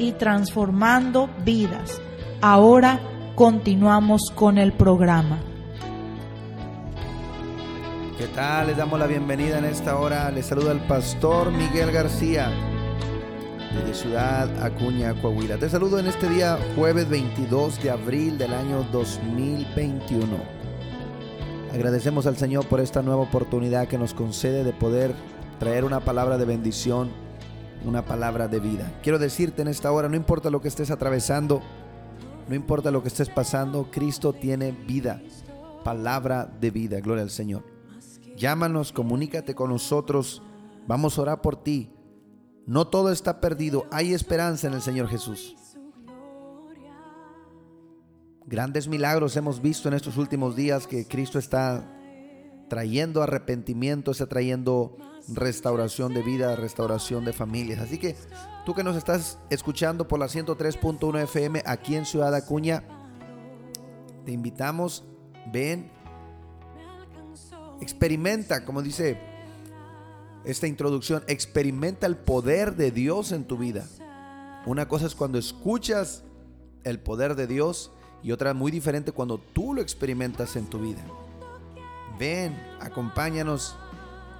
y 0.00 0.12
transformando 0.12 1.28
vidas. 1.44 2.00
Ahora 2.40 2.98
continuamos 3.34 4.32
con 4.34 4.56
el 4.58 4.72
programa. 4.72 5.38
¿Qué 8.16 8.26
tal? 8.28 8.68
Les 8.68 8.76
damos 8.76 8.98
la 8.98 9.06
bienvenida 9.06 9.58
en 9.58 9.66
esta 9.66 9.96
hora. 9.96 10.30
Les 10.30 10.46
saluda 10.46 10.72
el 10.72 10.80
pastor 10.80 11.52
Miguel 11.52 11.92
García 11.92 12.50
desde 13.74 13.94
Ciudad 13.94 14.62
Acuña, 14.62 15.14
Coahuila. 15.20 15.58
Te 15.58 15.68
saludo 15.68 15.98
en 15.98 16.06
este 16.06 16.28
día 16.28 16.58
jueves 16.76 17.08
22 17.08 17.82
de 17.82 17.90
abril 17.90 18.38
del 18.38 18.54
año 18.54 18.84
2021. 18.90 20.26
Agradecemos 21.72 22.26
al 22.26 22.36
Señor 22.36 22.66
por 22.66 22.80
esta 22.80 23.02
nueva 23.02 23.22
oportunidad 23.22 23.86
que 23.86 23.98
nos 23.98 24.12
concede 24.12 24.64
de 24.64 24.72
poder 24.72 25.14
traer 25.58 25.84
una 25.84 26.00
palabra 26.00 26.36
de 26.36 26.46
bendición, 26.46 27.10
una 27.84 28.04
palabra 28.04 28.48
de 28.48 28.60
vida. 28.60 28.98
Quiero 29.02 29.18
decirte 29.18 29.62
en 29.62 29.68
esta 29.68 29.92
hora, 29.92 30.08
no 30.08 30.16
importa 30.16 30.50
lo 30.50 30.60
que 30.60 30.68
estés 30.68 30.90
atravesando, 30.90 31.62
no 32.48 32.54
importa 32.54 32.90
lo 32.90 33.02
que 33.02 33.08
estés 33.08 33.28
pasando, 33.28 33.90
Cristo 33.90 34.32
tiene 34.32 34.72
vida, 34.72 35.22
palabra 35.84 36.50
de 36.60 36.70
vida. 36.70 37.00
Gloria 37.00 37.22
al 37.22 37.30
Señor. 37.30 37.62
Llámanos, 38.36 38.92
comunícate 38.92 39.54
con 39.54 39.70
nosotros. 39.70 40.42
Vamos 40.86 41.18
a 41.18 41.22
orar 41.22 41.42
por 41.42 41.62
ti. 41.62 41.90
No 42.66 42.86
todo 42.88 43.12
está 43.12 43.40
perdido. 43.40 43.86
Hay 43.90 44.14
esperanza 44.14 44.66
en 44.66 44.74
el 44.74 44.82
Señor 44.82 45.08
Jesús. 45.08 45.56
Grandes 48.46 48.88
milagros 48.88 49.36
hemos 49.36 49.62
visto 49.62 49.88
en 49.88 49.94
estos 49.94 50.16
últimos 50.16 50.56
días 50.56 50.86
que 50.86 51.06
Cristo 51.06 51.38
está 51.38 51.84
trayendo 52.68 53.22
arrepentimiento, 53.22 54.10
está 54.10 54.26
trayendo 54.26 54.96
restauración 55.34 56.14
de 56.14 56.22
vida, 56.22 56.56
restauración 56.56 57.24
de 57.24 57.32
familias. 57.32 57.80
Así 57.80 57.98
que 57.98 58.16
tú 58.64 58.74
que 58.74 58.84
nos 58.84 58.96
estás 58.96 59.38
escuchando 59.50 60.06
por 60.08 60.18
la 60.18 60.26
103.1 60.26 61.22
FM 61.22 61.62
aquí 61.66 61.96
en 61.96 62.04
Ciudad 62.04 62.34
Acuña, 62.34 62.82
te 64.24 64.32
invitamos, 64.32 65.04
ven, 65.52 65.90
experimenta, 67.80 68.64
como 68.64 68.82
dice 68.82 69.18
esta 70.44 70.66
introducción, 70.66 71.22
experimenta 71.28 72.06
el 72.06 72.16
poder 72.16 72.76
de 72.76 72.90
Dios 72.90 73.32
en 73.32 73.44
tu 73.44 73.58
vida. 73.58 73.86
Una 74.66 74.88
cosa 74.88 75.06
es 75.06 75.14
cuando 75.14 75.38
escuchas 75.38 76.22
el 76.84 76.98
poder 76.98 77.34
de 77.34 77.46
Dios 77.46 77.92
y 78.22 78.32
otra 78.32 78.54
muy 78.54 78.70
diferente 78.70 79.12
cuando 79.12 79.38
tú 79.38 79.74
lo 79.74 79.80
experimentas 79.82 80.56
en 80.56 80.66
tu 80.66 80.78
vida. 80.78 81.02
Ven, 82.18 82.54
acompáñanos. 82.80 83.76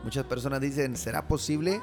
Muchas 0.02 0.24
personas 0.24 0.60
dicen, 0.60 0.96
¿será 0.96 1.28
posible 1.28 1.80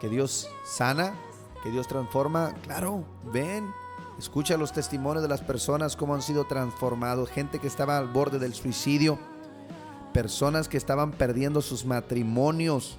que 0.00 0.08
Dios 0.08 0.48
sana, 0.64 1.14
que 1.62 1.70
Dios 1.70 1.88
transforma? 1.88 2.54
Claro, 2.62 3.04
ven, 3.32 3.72
escucha 4.18 4.56
los 4.56 4.72
testimonios 4.72 5.22
de 5.22 5.28
las 5.28 5.40
personas, 5.40 5.96
cómo 5.96 6.14
han 6.14 6.22
sido 6.22 6.44
transformados, 6.44 7.30
gente 7.30 7.58
que 7.58 7.66
estaba 7.66 7.98
al 7.98 8.08
borde 8.08 8.38
del 8.38 8.54
suicidio, 8.54 9.18
personas 10.12 10.68
que 10.68 10.76
estaban 10.76 11.12
perdiendo 11.12 11.62
sus 11.62 11.86
matrimonios, 11.86 12.98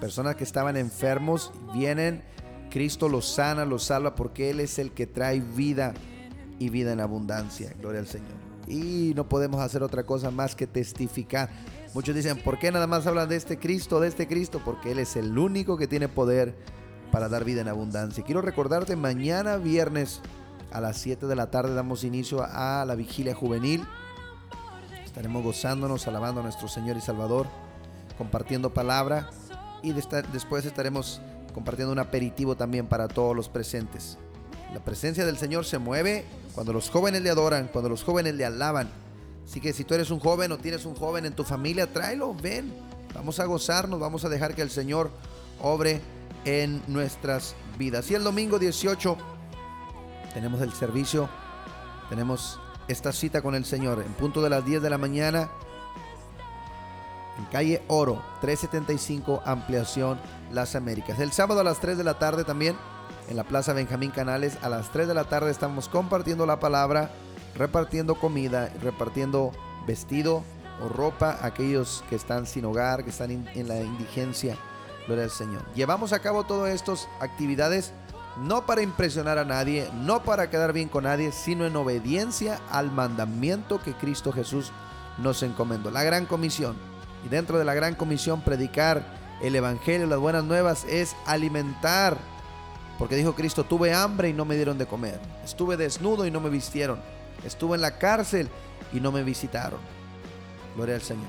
personas 0.00 0.36
que 0.36 0.44
estaban 0.44 0.76
enfermos, 0.76 1.52
vienen, 1.74 2.22
Cristo 2.70 3.08
los 3.08 3.26
sana, 3.26 3.64
los 3.64 3.84
salva, 3.84 4.14
porque 4.14 4.50
Él 4.50 4.60
es 4.60 4.78
el 4.78 4.92
que 4.92 5.06
trae 5.06 5.40
vida 5.40 5.94
y 6.58 6.68
vida 6.68 6.92
en 6.92 7.00
abundancia. 7.00 7.74
Gloria 7.80 8.00
al 8.00 8.06
Señor. 8.06 8.28
Y 8.66 9.12
no 9.16 9.28
podemos 9.28 9.60
hacer 9.60 9.82
otra 9.82 10.04
cosa 10.04 10.30
más 10.30 10.54
que 10.54 10.66
testificar. 10.66 11.48
Muchos 11.94 12.14
dicen, 12.14 12.38
¿por 12.38 12.58
qué 12.58 12.70
nada 12.70 12.86
más 12.86 13.06
hablan 13.06 13.28
de 13.28 13.36
este 13.36 13.58
Cristo, 13.58 13.98
de 13.98 14.08
este 14.08 14.28
Cristo? 14.28 14.60
Porque 14.64 14.92
Él 14.92 14.98
es 14.98 15.16
el 15.16 15.36
único 15.38 15.76
que 15.76 15.88
tiene 15.88 16.08
poder 16.08 16.54
para 17.10 17.28
dar 17.28 17.44
vida 17.44 17.62
en 17.62 17.68
abundancia. 17.68 18.22
Quiero 18.24 18.42
recordarte, 18.42 18.94
mañana 18.94 19.56
viernes 19.56 20.20
a 20.70 20.80
las 20.80 20.98
7 20.98 21.26
de 21.26 21.34
la 21.34 21.50
tarde 21.50 21.74
damos 21.74 22.04
inicio 22.04 22.44
a 22.44 22.84
la 22.84 22.94
vigilia 22.94 23.34
juvenil. 23.34 23.86
Estaremos 25.04 25.42
gozándonos, 25.42 26.06
alabando 26.06 26.40
a 26.40 26.44
nuestro 26.44 26.68
Señor 26.68 26.96
y 26.98 27.00
Salvador, 27.00 27.46
compartiendo 28.18 28.74
palabra 28.74 29.30
y 29.82 29.92
después 29.92 30.66
estaremos 30.66 31.22
compartiendo 31.54 31.92
un 31.92 31.98
aperitivo 31.98 32.56
también 32.56 32.86
para 32.86 33.08
todos 33.08 33.34
los 33.34 33.48
presentes. 33.48 34.18
La 34.74 34.80
presencia 34.80 35.24
del 35.24 35.38
Señor 35.38 35.64
se 35.64 35.78
mueve 35.78 36.26
cuando 36.54 36.74
los 36.74 36.90
jóvenes 36.90 37.22
le 37.22 37.30
adoran, 37.30 37.68
cuando 37.72 37.88
los 37.88 38.04
jóvenes 38.04 38.34
le 38.34 38.44
alaban. 38.44 38.88
Así 39.48 39.62
que 39.62 39.72
si 39.72 39.82
tú 39.82 39.94
eres 39.94 40.10
un 40.10 40.20
joven 40.20 40.52
o 40.52 40.58
tienes 40.58 40.84
un 40.84 40.94
joven 40.94 41.24
en 41.24 41.32
tu 41.32 41.42
familia, 41.42 41.90
tráelo, 41.90 42.34
ven. 42.34 42.70
Vamos 43.14 43.40
a 43.40 43.46
gozarnos, 43.46 43.98
vamos 43.98 44.26
a 44.26 44.28
dejar 44.28 44.54
que 44.54 44.60
el 44.60 44.68
Señor 44.68 45.10
obre 45.62 46.02
en 46.44 46.82
nuestras 46.86 47.54
vidas. 47.78 48.10
Y 48.10 48.14
el 48.14 48.24
domingo 48.24 48.58
18 48.58 49.16
tenemos 50.34 50.60
el 50.60 50.74
servicio, 50.74 51.30
tenemos 52.10 52.60
esta 52.88 53.10
cita 53.10 53.40
con 53.40 53.54
el 53.54 53.64
Señor 53.64 54.02
en 54.04 54.12
punto 54.12 54.42
de 54.42 54.50
las 54.50 54.66
10 54.66 54.82
de 54.82 54.90
la 54.90 54.98
mañana 54.98 55.50
en 57.38 57.46
calle 57.46 57.82
Oro 57.88 58.22
375 58.42 59.42
Ampliación 59.46 60.20
Las 60.52 60.76
Américas. 60.76 61.18
El 61.20 61.32
sábado 61.32 61.60
a 61.60 61.64
las 61.64 61.80
3 61.80 61.96
de 61.96 62.04
la 62.04 62.18
tarde 62.18 62.44
también 62.44 62.76
en 63.30 63.36
la 63.36 63.44
Plaza 63.44 63.72
Benjamín 63.72 64.10
Canales 64.10 64.58
a 64.60 64.68
las 64.68 64.90
3 64.90 65.08
de 65.08 65.14
la 65.14 65.24
tarde 65.24 65.50
estamos 65.50 65.88
compartiendo 65.88 66.44
la 66.44 66.60
palabra, 66.60 67.10
repartiendo 67.54 68.14
comida, 68.14 68.70
repartiendo 68.82 69.52
vestido 69.86 70.44
o 70.82 70.88
ropa 70.88 71.38
a 71.40 71.46
aquellos 71.46 72.04
que 72.08 72.16
están 72.16 72.46
sin 72.46 72.64
hogar, 72.64 73.04
que 73.04 73.10
están 73.10 73.30
en 73.30 73.68
la 73.68 73.80
indigencia. 73.80 74.56
Gloria 75.06 75.24
al 75.24 75.30
Señor. 75.30 75.62
Llevamos 75.74 76.12
a 76.12 76.20
cabo 76.20 76.44
todas 76.44 76.74
estas 76.74 77.08
actividades 77.20 77.92
no 78.38 78.66
para 78.66 78.82
impresionar 78.82 79.38
a 79.38 79.44
nadie, 79.44 79.88
no 79.92 80.22
para 80.22 80.48
quedar 80.50 80.72
bien 80.72 80.88
con 80.88 81.04
nadie, 81.04 81.32
sino 81.32 81.66
en 81.66 81.74
obediencia 81.76 82.60
al 82.70 82.90
mandamiento 82.92 83.80
que 83.82 83.94
Cristo 83.94 84.32
Jesús 84.32 84.70
nos 85.18 85.42
encomendó. 85.42 85.90
La 85.90 86.04
gran 86.04 86.26
comisión. 86.26 86.76
Y 87.26 87.28
dentro 87.28 87.58
de 87.58 87.64
la 87.64 87.74
gran 87.74 87.96
comisión, 87.96 88.42
predicar 88.42 89.02
el 89.42 89.56
Evangelio, 89.56 90.06
las 90.06 90.20
buenas 90.20 90.44
nuevas, 90.44 90.84
es 90.88 91.16
alimentar. 91.26 92.16
Porque 92.96 93.16
dijo 93.16 93.34
Cristo, 93.34 93.64
tuve 93.64 93.92
hambre 93.92 94.28
y 94.28 94.32
no 94.32 94.44
me 94.44 94.54
dieron 94.54 94.78
de 94.78 94.86
comer. 94.86 95.20
Estuve 95.44 95.76
desnudo 95.76 96.26
y 96.26 96.30
no 96.30 96.40
me 96.40 96.50
vistieron. 96.50 97.00
Estuve 97.44 97.76
en 97.76 97.82
la 97.82 97.98
cárcel 97.98 98.48
y 98.92 99.00
no 99.00 99.12
me 99.12 99.22
visitaron. 99.22 99.78
Gloria 100.76 100.96
al 100.96 101.02
Señor. 101.02 101.26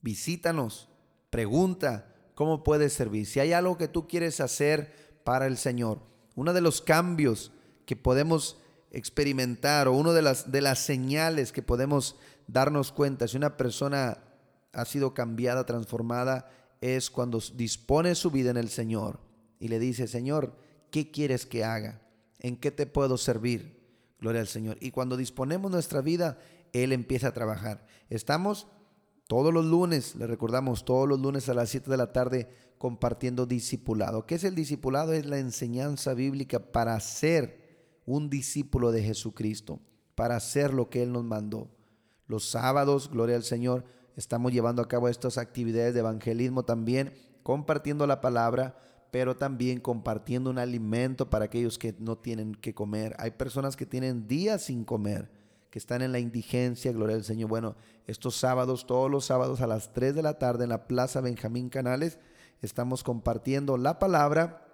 Visítanos. 0.00 0.88
Pregunta 1.30 2.14
cómo 2.34 2.62
puedes 2.62 2.92
servir. 2.92 3.26
Si 3.26 3.40
hay 3.40 3.52
algo 3.52 3.78
que 3.78 3.88
tú 3.88 4.08
quieres 4.08 4.40
hacer 4.40 5.20
para 5.24 5.46
el 5.46 5.56
Señor, 5.56 6.00
uno 6.34 6.52
de 6.52 6.60
los 6.60 6.80
cambios 6.80 7.52
que 7.86 7.96
podemos 7.96 8.58
experimentar 8.90 9.88
o 9.88 9.92
una 9.92 10.12
de 10.12 10.22
las, 10.22 10.50
de 10.50 10.60
las 10.60 10.78
señales 10.80 11.52
que 11.52 11.62
podemos 11.62 12.16
darnos 12.46 12.92
cuenta 12.92 13.28
si 13.28 13.36
una 13.36 13.56
persona 13.56 14.18
ha 14.72 14.84
sido 14.84 15.14
cambiada, 15.14 15.66
transformada, 15.66 16.50
es 16.80 17.10
cuando 17.10 17.40
dispone 17.54 18.14
su 18.14 18.30
vida 18.30 18.50
en 18.50 18.56
el 18.56 18.68
Señor 18.68 19.20
y 19.58 19.68
le 19.68 19.78
dice, 19.78 20.06
Señor, 20.06 20.56
¿qué 20.90 21.10
quieres 21.10 21.46
que 21.46 21.64
haga? 21.64 22.02
¿En 22.38 22.56
qué 22.56 22.70
te 22.70 22.86
puedo 22.86 23.16
servir? 23.16 23.75
Gloria 24.20 24.40
al 24.40 24.48
Señor. 24.48 24.78
Y 24.80 24.90
cuando 24.90 25.16
disponemos 25.16 25.70
nuestra 25.70 26.00
vida, 26.00 26.38
Él 26.72 26.92
empieza 26.92 27.28
a 27.28 27.34
trabajar. 27.34 27.86
Estamos 28.08 28.66
todos 29.26 29.52
los 29.52 29.64
lunes, 29.64 30.14
le 30.16 30.26
recordamos, 30.26 30.84
todos 30.84 31.08
los 31.08 31.20
lunes 31.20 31.48
a 31.48 31.54
las 31.54 31.70
7 31.70 31.90
de 31.90 31.96
la 31.96 32.12
tarde 32.12 32.48
compartiendo 32.78 33.46
discipulado. 33.46 34.26
¿Qué 34.26 34.36
es 34.36 34.44
el 34.44 34.54
discipulado? 34.54 35.12
Es 35.12 35.26
la 35.26 35.38
enseñanza 35.38 36.14
bíblica 36.14 36.72
para 36.72 36.98
ser 37.00 38.00
un 38.04 38.30
discípulo 38.30 38.92
de 38.92 39.02
Jesucristo, 39.02 39.80
para 40.14 40.36
hacer 40.36 40.72
lo 40.72 40.88
que 40.88 41.02
Él 41.02 41.12
nos 41.12 41.24
mandó. 41.24 41.70
Los 42.26 42.48
sábados, 42.48 43.10
gloria 43.10 43.36
al 43.36 43.42
Señor, 43.42 43.84
estamos 44.16 44.52
llevando 44.52 44.80
a 44.82 44.88
cabo 44.88 45.08
estas 45.08 45.38
actividades 45.38 45.94
de 45.94 46.00
evangelismo 46.00 46.64
también, 46.64 47.12
compartiendo 47.42 48.06
la 48.06 48.20
palabra, 48.20 48.78
pero 49.10 49.36
también 49.36 49.80
compartiendo 49.80 50.50
un 50.50 50.58
alimento 50.58 51.30
para 51.30 51.46
aquellos 51.46 51.78
que 51.78 51.94
no 51.98 52.18
tienen 52.18 52.54
que 52.54 52.74
comer. 52.74 53.14
Hay 53.18 53.32
personas 53.32 53.76
que 53.76 53.86
tienen 53.86 54.26
días 54.26 54.64
sin 54.64 54.84
comer, 54.84 55.30
que 55.70 55.78
están 55.78 56.02
en 56.02 56.12
la 56.12 56.18
indigencia, 56.18 56.92
gloria 56.92 57.16
al 57.16 57.24
Señor. 57.24 57.48
Bueno, 57.48 57.76
estos 58.06 58.36
sábados, 58.36 58.86
todos 58.86 59.10
los 59.10 59.24
sábados 59.24 59.60
a 59.60 59.66
las 59.66 59.92
3 59.92 60.14
de 60.14 60.22
la 60.22 60.38
tarde 60.38 60.64
en 60.64 60.70
la 60.70 60.86
Plaza 60.86 61.20
Benjamín 61.20 61.68
Canales, 61.68 62.18
estamos 62.62 63.02
compartiendo 63.02 63.76
la 63.76 63.98
palabra, 63.98 64.66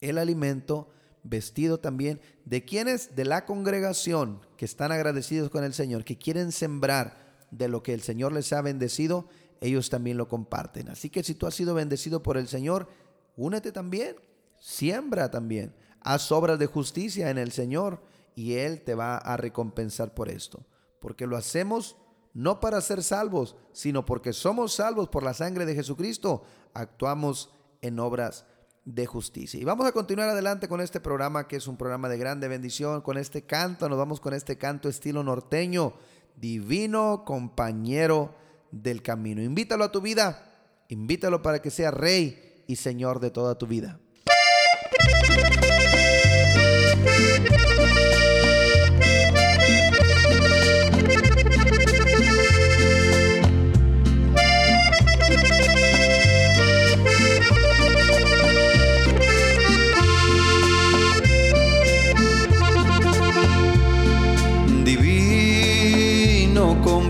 el 0.00 0.18
alimento, 0.18 0.90
vestido 1.22 1.80
también 1.80 2.20
de 2.44 2.64
quienes 2.64 3.16
de 3.16 3.24
la 3.24 3.44
congregación 3.44 4.40
que 4.56 4.64
están 4.64 4.92
agradecidos 4.92 5.50
con 5.50 5.64
el 5.64 5.74
Señor, 5.74 6.04
que 6.04 6.18
quieren 6.18 6.52
sembrar 6.52 7.26
de 7.50 7.68
lo 7.68 7.82
que 7.82 7.94
el 7.94 8.02
Señor 8.02 8.32
les 8.32 8.52
ha 8.52 8.62
bendecido, 8.62 9.28
ellos 9.60 9.90
también 9.90 10.16
lo 10.16 10.28
comparten. 10.28 10.88
Así 10.88 11.10
que 11.10 11.22
si 11.22 11.34
tú 11.34 11.46
has 11.46 11.54
sido 11.54 11.74
bendecido 11.74 12.22
por 12.22 12.36
el 12.36 12.48
Señor, 12.48 12.88
únete 13.36 13.72
también, 13.72 14.16
siembra 14.58 15.30
también, 15.30 15.74
haz 16.00 16.32
obras 16.32 16.58
de 16.58 16.66
justicia 16.66 17.30
en 17.30 17.38
el 17.38 17.52
Señor 17.52 18.00
y 18.34 18.54
Él 18.54 18.82
te 18.82 18.94
va 18.94 19.16
a 19.16 19.36
recompensar 19.36 20.14
por 20.14 20.28
esto. 20.28 20.64
Porque 21.00 21.26
lo 21.26 21.36
hacemos 21.36 21.96
no 22.34 22.60
para 22.60 22.80
ser 22.80 23.02
salvos, 23.02 23.56
sino 23.72 24.04
porque 24.04 24.32
somos 24.32 24.74
salvos 24.74 25.08
por 25.08 25.22
la 25.22 25.32
sangre 25.34 25.64
de 25.64 25.74
Jesucristo, 25.74 26.44
actuamos 26.74 27.50
en 27.80 27.98
obras 27.98 28.44
de 28.84 29.06
justicia. 29.06 29.58
Y 29.58 29.64
vamos 29.64 29.86
a 29.86 29.92
continuar 29.92 30.28
adelante 30.28 30.68
con 30.68 30.80
este 30.80 31.00
programa 31.00 31.48
que 31.48 31.56
es 31.56 31.66
un 31.66 31.78
programa 31.78 32.08
de 32.08 32.18
grande 32.18 32.46
bendición, 32.46 33.00
con 33.00 33.16
este 33.16 33.42
canto, 33.42 33.88
nos 33.88 33.98
vamos 33.98 34.20
con 34.20 34.34
este 34.34 34.58
canto 34.58 34.88
estilo 34.88 35.22
norteño, 35.22 35.94
divino 36.36 37.24
compañero 37.24 38.34
del 38.70 39.02
camino. 39.02 39.42
Invítalo 39.42 39.84
a 39.84 39.92
tu 39.92 40.02
vida, 40.02 40.54
invítalo 40.88 41.40
para 41.40 41.60
que 41.60 41.70
sea 41.70 41.90
rey 41.90 42.45
y 42.66 42.76
señor 42.76 43.20
de 43.20 43.30
toda 43.30 43.56
tu 43.56 43.66
vida. 43.66 43.98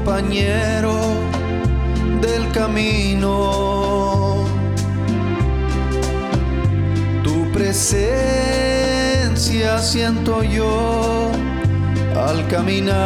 compañero 0.06 0.94
del 2.20 2.50
camino. 2.52 3.65
Presencia 7.76 9.68
siento 9.78 10.42
yo 10.42 11.30
al 12.16 12.48
caminar. 12.48 12.96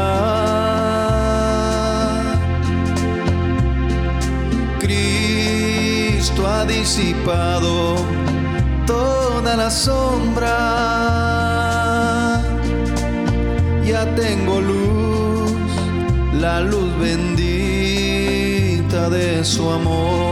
Cristo 4.78 6.46
ha 6.46 6.64
disipado 6.66 7.96
toda 8.86 9.56
la 9.56 9.70
sombra. 9.72 10.54
Ya 13.84 14.14
tengo 14.14 14.60
luz 14.60 15.50
la 16.40 16.60
luz 16.60 16.96
bendita 17.00 18.20
de 19.10 19.44
su 19.44 19.68
amor. 19.68 20.29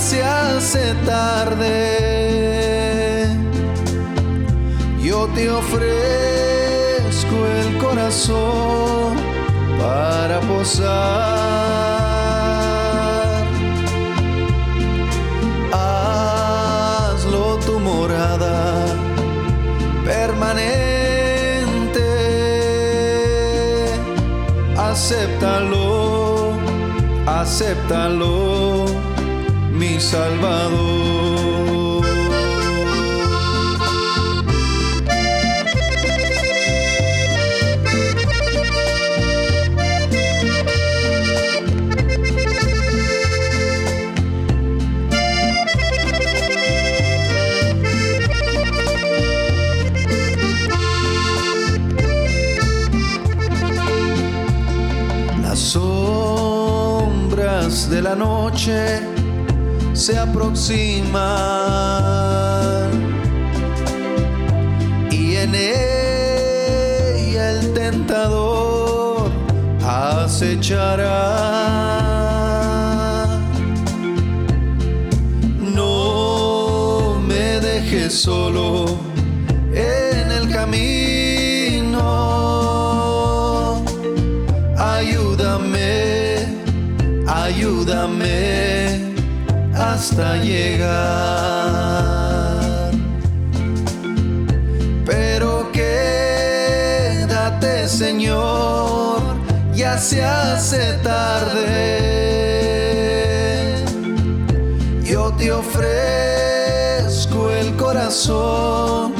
Se 0.00 0.22
hace 0.22 0.94
tarde. 1.06 1.76
Yo 5.02 5.28
te 5.34 5.50
ofrezco 5.50 7.36
el 7.58 7.78
corazón 7.78 9.16
para 9.78 10.40
posar. 10.40 11.60
Acéptalo, 24.90 26.52
acéptalo, 27.26 28.86
mi 29.80 29.98
Salvador. 29.98 31.00
de 57.90 58.00
la 58.00 58.14
noche 58.14 59.09
se 60.10 60.18
aproximan 60.18 61.20
y 65.10 65.36
en 65.36 65.54
ella 65.54 67.50
el 67.52 67.72
tentador 67.74 69.30
acechará. 69.86 71.20
No 75.76 77.20
me 77.28 77.60
dejes 77.60 78.12
solo 78.14 78.98
en 79.72 80.32
el 80.32 80.48
camino, 80.50 81.19
hasta 90.00 90.36
llegar. 90.36 90.88
Pero 95.04 95.70
quédate, 95.72 97.46
Señor, 97.86 99.20
ya 99.74 99.98
se 99.98 100.24
hace 100.24 100.94
tarde. 101.02 101.84
Yo 105.04 105.34
te 105.34 105.52
ofrezco 105.52 107.50
el 107.50 107.76
corazón 107.76 109.12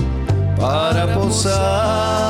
para 0.59 1.13
posar 1.13 2.30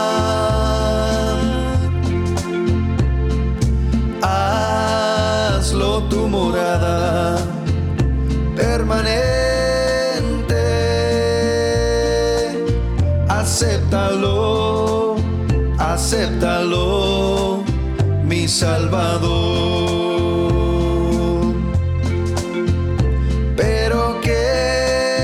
Salvador. 18.51 19.31
Pero 23.57 24.21
quédate, 24.21 25.15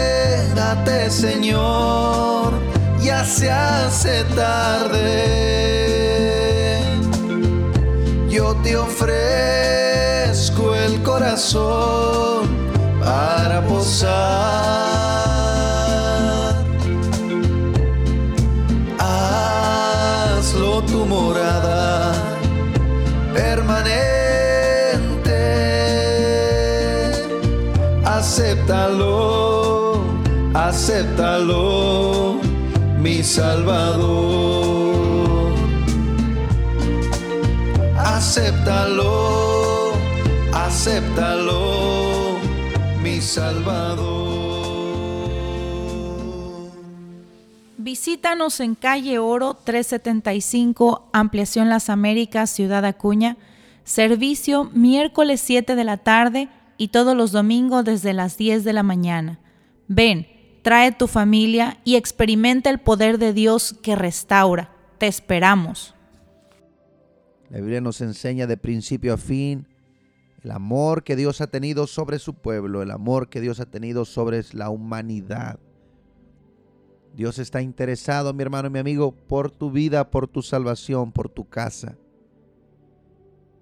Señor, 1.11 2.54
ya 3.02 3.25
se 3.25 3.50
hace 3.50 4.23
tarde. 4.37 5.02
Yo 8.30 8.54
te 8.62 8.76
ofrezco 8.76 9.16
el 10.76 11.02
corazón 11.02 12.47
para 13.00 13.61
posar. 13.66 14.75
Acéptalo 28.87 29.37
acéptalo, 30.55 32.40
mi 33.00 33.25
Salvador. 33.25 34.95
Acéptalo, 37.99 39.93
acéptalo, 40.52 42.38
mi 43.02 43.21
Salvador. 43.21 44.07
Visítanos 47.78 48.61
en 48.61 48.76
calle 48.76 49.19
Oro 49.19 49.55
375, 49.64 51.09
Ampliación 51.12 51.69
Las 51.69 51.90
Américas, 51.90 52.50
Ciudad 52.50 52.85
Acuña. 52.85 53.37
Servicio 53.83 54.71
miércoles 54.75 55.40
7 55.40 55.75
de 55.75 55.85
la 55.85 55.97
tarde 55.97 56.49
y 56.76 56.88
todos 56.88 57.16
los 57.16 57.33
domingos 57.33 57.85
desde 57.85 58.12
las 58.12 58.37
10 58.37 58.64
de 58.64 58.73
la 58.73 58.83
mañana. 58.83 59.40
Ven 59.88 60.26
trae 60.66 60.90
tu 60.90 61.06
familia 61.06 61.78
y 61.85 61.95
experimenta 61.95 62.71
el 62.71 62.80
poder 62.80 63.18
de 63.18 63.33
Dios 63.33 63.76
que 63.83 63.95
restaura. 63.95 64.73
Te 64.99 65.06
esperamos. 65.06 65.95
La 67.50 67.59
Biblia 67.59 67.80
nos 67.80 68.00
enseña 68.00 68.49
de 68.49 68.56
principio 68.56 69.14
a 69.14 69.16
fin 69.16 69.68
el 70.42 70.50
amor 70.50 71.04
que 71.04 71.14
Dios 71.14 71.40
ha 71.40 71.47
tenido 71.47 71.87
sobre 71.87 72.18
su 72.18 72.35
pueblo, 72.35 72.83
el 72.83 72.90
amor 72.90 73.28
que 73.28 73.40
Dios 73.40 73.61
ha 73.61 73.66
tenido 73.66 74.04
sobre 74.04 74.42
la 74.54 74.71
humanidad. 74.71 75.61
Dios 77.14 77.38
está 77.38 77.62
interesado, 77.62 78.35
mi 78.35 78.42
hermano 78.42 78.68
mi 78.68 78.80
amigo, 78.80 79.12
por 79.12 79.52
tu 79.52 79.71
vida, 79.71 80.11
por 80.11 80.26
tu 80.26 80.42
salvación, 80.42 81.12
por 81.12 81.28
tu 81.28 81.49
casa. 81.49 81.97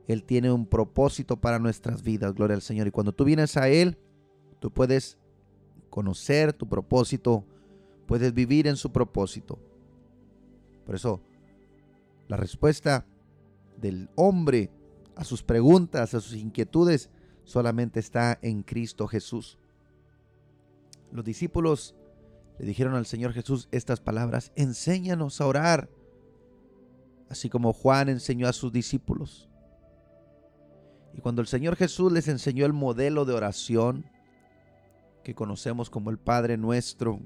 Él 0.07 0.25
tiene 0.25 0.53
un 0.53 0.67
propósito 0.67 1.41
para 1.41 1.59
nuestras 1.59 2.03
vidas, 2.03 2.35
gloria 2.35 2.55
al 2.55 2.63
Señor. 2.63 2.87
Y 2.87 2.91
cuando 2.91 3.13
tú 3.13 3.25
vienes 3.25 3.57
a 3.57 3.69
Él, 3.69 3.99
tú 4.61 4.71
puedes 4.71 5.19
conocer 5.91 6.53
tu 6.53 6.69
propósito, 6.69 7.45
puedes 8.07 8.35
vivir 8.35 8.67
en 8.67 8.77
su 8.77 8.93
propósito. 8.93 9.59
Por 10.85 10.95
eso, 10.95 11.21
la 12.29 12.37
respuesta 12.37 13.07
del 13.81 14.11
hombre 14.15 14.71
a 15.17 15.25
sus 15.25 15.43
preguntas, 15.43 16.15
a 16.15 16.21
sus 16.21 16.35
inquietudes, 16.35 17.11
solamente 17.45 18.01
está 18.01 18.39
en 18.43 18.63
Cristo 18.63 19.07
Jesús. 19.07 19.59
Los 21.13 21.25
discípulos 21.25 21.95
le 22.59 22.67
dijeron 22.67 22.95
al 22.95 23.07
Señor 23.07 23.33
Jesús 23.33 23.69
estas 23.71 24.01
palabras, 24.01 24.53
enséñanos 24.57 25.41
a 25.41 25.47
orar, 25.47 25.89
así 27.29 27.49
como 27.49 27.73
Juan 27.73 28.09
enseñó 28.09 28.49
a 28.49 28.53
sus 28.53 28.73
discípulos. 28.73 29.49
Y 31.17 31.21
cuando 31.21 31.41
el 31.41 31.47
Señor 31.47 31.77
Jesús 31.77 32.13
les 32.13 32.29
enseñó 32.29 32.67
el 32.67 32.73
modelo 32.73 33.25
de 33.25 33.35
oración, 33.35 34.05
que 35.23 35.35
conocemos 35.35 35.89
como 35.89 36.11
el 36.11 36.19
Padre 36.19 36.57
nuestro, 36.57 37.21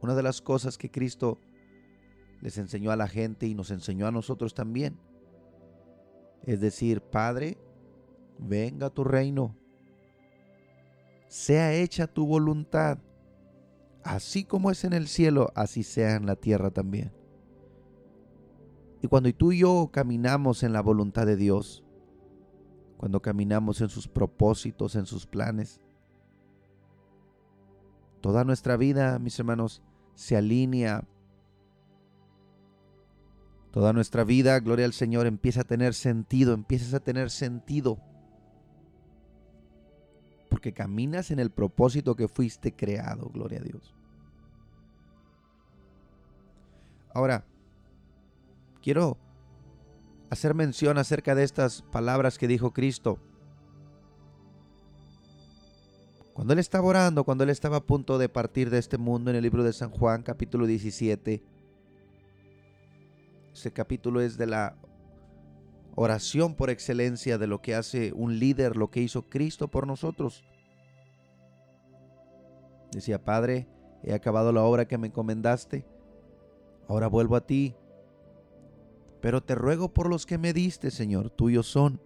una 0.00 0.14
de 0.14 0.22
las 0.22 0.42
cosas 0.42 0.76
que 0.76 0.90
Cristo 0.90 1.38
les 2.42 2.58
enseñó 2.58 2.90
a 2.90 2.96
la 2.96 3.08
gente 3.08 3.46
y 3.46 3.54
nos 3.54 3.70
enseñó 3.70 4.06
a 4.06 4.12
nosotros 4.12 4.52
también, 4.52 4.98
es 6.42 6.60
decir, 6.60 7.00
Padre, 7.00 7.56
venga 8.38 8.90
tu 8.90 9.04
reino, 9.04 9.56
sea 11.28 11.72
hecha 11.72 12.06
tu 12.06 12.26
voluntad, 12.26 12.98
así 14.02 14.44
como 14.44 14.70
es 14.70 14.84
en 14.84 14.92
el 14.92 15.08
cielo, 15.08 15.52
así 15.54 15.82
sea 15.82 16.16
en 16.16 16.26
la 16.26 16.36
tierra 16.36 16.70
también. 16.70 17.12
Y 19.00 19.08
cuando 19.08 19.32
tú 19.34 19.52
y 19.52 19.58
yo 19.60 19.90
caminamos 19.92 20.62
en 20.62 20.72
la 20.72 20.82
voluntad 20.82 21.26
de 21.26 21.36
Dios, 21.36 21.83
cuando 22.96 23.20
caminamos 23.20 23.80
en 23.80 23.88
sus 23.88 24.08
propósitos, 24.08 24.96
en 24.96 25.06
sus 25.06 25.26
planes, 25.26 25.80
Toda 28.24 28.42
nuestra 28.42 28.78
vida, 28.78 29.18
mis 29.18 29.38
hermanos, 29.38 29.82
se 30.14 30.34
alinea. 30.34 31.04
Toda 33.70 33.92
nuestra 33.92 34.24
vida, 34.24 34.58
gloria 34.60 34.86
al 34.86 34.94
Señor, 34.94 35.26
empieza 35.26 35.60
a 35.60 35.64
tener 35.64 35.92
sentido, 35.92 36.54
empiezas 36.54 36.94
a 36.94 37.00
tener 37.00 37.28
sentido. 37.28 37.98
Porque 40.48 40.72
caminas 40.72 41.32
en 41.32 41.38
el 41.38 41.50
propósito 41.50 42.16
que 42.16 42.26
fuiste 42.26 42.74
creado, 42.74 43.28
gloria 43.28 43.60
a 43.60 43.62
Dios. 43.62 43.94
Ahora, 47.12 47.44
quiero 48.80 49.18
hacer 50.34 50.54
mención 50.54 50.98
acerca 50.98 51.34
de 51.34 51.44
estas 51.44 51.82
palabras 51.82 52.38
que 52.38 52.48
dijo 52.48 52.72
Cristo. 52.72 53.18
Cuando 56.34 56.52
él 56.52 56.58
estaba 56.58 56.86
orando, 56.86 57.22
cuando 57.22 57.44
él 57.44 57.50
estaba 57.50 57.78
a 57.78 57.86
punto 57.86 58.18
de 58.18 58.28
partir 58.28 58.68
de 58.68 58.78
este 58.78 58.98
mundo 58.98 59.30
en 59.30 59.36
el 59.36 59.42
libro 59.42 59.62
de 59.62 59.72
San 59.72 59.90
Juan 59.90 60.22
capítulo 60.22 60.66
17, 60.66 61.42
ese 63.52 63.72
capítulo 63.72 64.20
es 64.20 64.36
de 64.36 64.46
la 64.46 64.76
oración 65.94 66.56
por 66.56 66.70
excelencia 66.70 67.38
de 67.38 67.46
lo 67.46 67.62
que 67.62 67.76
hace 67.76 68.12
un 68.12 68.40
líder, 68.40 68.76
lo 68.76 68.90
que 68.90 69.00
hizo 69.00 69.22
Cristo 69.22 69.68
por 69.68 69.86
nosotros. 69.86 70.44
Decía, 72.90 73.22
Padre, 73.22 73.68
he 74.02 74.12
acabado 74.12 74.50
la 74.52 74.64
obra 74.64 74.88
que 74.88 74.98
me 74.98 75.06
encomendaste, 75.06 75.86
ahora 76.88 77.06
vuelvo 77.06 77.36
a 77.36 77.46
ti, 77.46 77.76
pero 79.24 79.42
te 79.42 79.54
ruego 79.54 79.88
por 79.88 80.10
los 80.10 80.26
que 80.26 80.36
me 80.36 80.52
diste, 80.52 80.90
Señor, 80.90 81.30
tuyos 81.30 81.66
son 81.66 81.98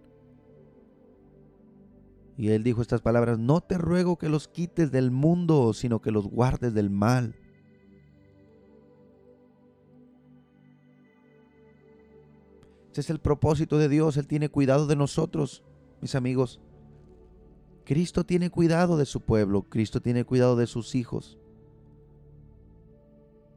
y 2.37 2.51
él 2.51 2.63
dijo 2.63 2.81
estas 2.81 3.01
palabras, 3.01 3.37
no 3.37 3.59
te 3.59 3.77
ruego 3.77 4.17
que 4.17 4.29
los 4.29 4.47
quites 4.47 4.89
del 4.89 5.11
mundo, 5.11 5.73
sino 5.73 6.01
que 6.01 6.11
los 6.11 6.29
guardes 6.29 6.73
del 6.73 6.89
mal. 6.89 7.35
Ese 12.93 13.01
es 13.01 13.09
el 13.09 13.19
propósito 13.19 13.77
de 13.77 13.89
Dios, 13.89 14.15
Él 14.15 14.25
tiene 14.25 14.47
cuidado 14.47 14.87
de 14.87 14.95
nosotros, 14.95 15.61
mis 15.99 16.15
amigos. 16.15 16.61
Cristo 17.83 18.23
tiene 18.23 18.49
cuidado 18.49 18.95
de 18.95 19.05
su 19.05 19.19
pueblo, 19.19 19.63
Cristo 19.63 19.99
tiene 19.99 20.23
cuidado 20.23 20.55
de 20.55 20.67
sus 20.67 20.95
hijos. 20.95 21.37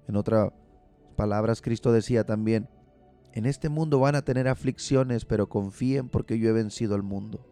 En 0.08 0.16
otras 0.16 0.50
palabras, 1.14 1.62
Cristo 1.62 1.92
decía 1.92 2.26
también, 2.26 2.68
en 3.32 3.46
este 3.46 3.68
mundo 3.68 3.98
van 3.98 4.14
a 4.14 4.22
tener 4.22 4.48
aflicciones, 4.48 5.24
pero 5.24 5.48
confíen 5.48 6.08
porque 6.08 6.38
yo 6.38 6.48
he 6.50 6.52
vencido 6.52 6.94
al 6.94 7.02
mundo. 7.02 7.46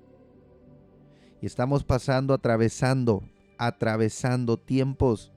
Y 1.40 1.46
estamos 1.46 1.84
pasando, 1.84 2.34
atravesando, 2.34 3.22
atravesando 3.58 4.58
tiempos 4.58 5.32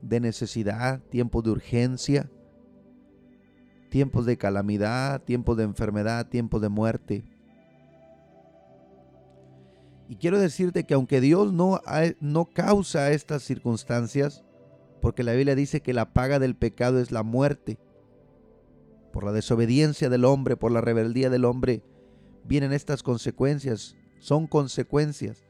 de 0.00 0.20
necesidad, 0.20 1.00
tiempos 1.10 1.44
de 1.44 1.50
urgencia, 1.50 2.30
tiempos 3.90 4.24
de 4.24 4.38
calamidad, 4.38 5.22
tiempos 5.22 5.58
de 5.58 5.64
enfermedad, 5.64 6.26
tiempos 6.26 6.62
de 6.62 6.70
muerte. 6.70 7.24
Y 10.08 10.16
quiero 10.16 10.38
decirte 10.38 10.84
que 10.84 10.94
aunque 10.94 11.20
Dios 11.20 11.52
no, 11.52 11.80
no 12.20 12.46
causa 12.46 13.12
estas 13.12 13.42
circunstancias, 13.42 14.42
porque 15.02 15.22
la 15.22 15.32
Biblia 15.32 15.54
dice 15.54 15.82
que 15.82 15.92
la 15.92 16.12
paga 16.14 16.38
del 16.38 16.54
pecado 16.54 16.98
es 16.98 17.10
la 17.12 17.22
muerte, 17.22 17.78
por 19.12 19.24
la 19.24 19.32
desobediencia 19.32 20.08
del 20.08 20.24
hombre, 20.24 20.56
por 20.56 20.72
la 20.72 20.80
rebeldía 20.80 21.30
del 21.30 21.44
hombre, 21.44 21.82
vienen 22.44 22.72
estas 22.72 23.02
consecuencias 23.02 23.96
son 24.22 24.46
consecuencias. 24.46 25.44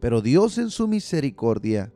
Pero 0.00 0.20
Dios 0.20 0.58
en 0.58 0.70
su 0.70 0.86
misericordia 0.86 1.92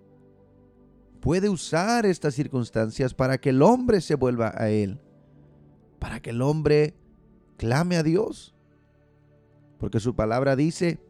puede 1.21 1.49
usar 1.49 2.07
estas 2.07 2.35
circunstancias 2.35 3.15
para 3.15 3.39
que 3.39 3.51
el 3.51 3.63
hombre 3.63 4.01
se 4.01 4.15
vuelva 4.15 4.53
a 4.57 4.71
Él, 4.71 4.99
para 5.99 6.21
que 6.21 6.31
el 6.31 6.41
hombre 6.43 6.95
clame 7.59 7.97
a 7.97 8.03
Dios. 8.03 8.55
Porque 9.79 10.01
su 10.01 10.15
palabra 10.15 10.57
dice 10.57 11.01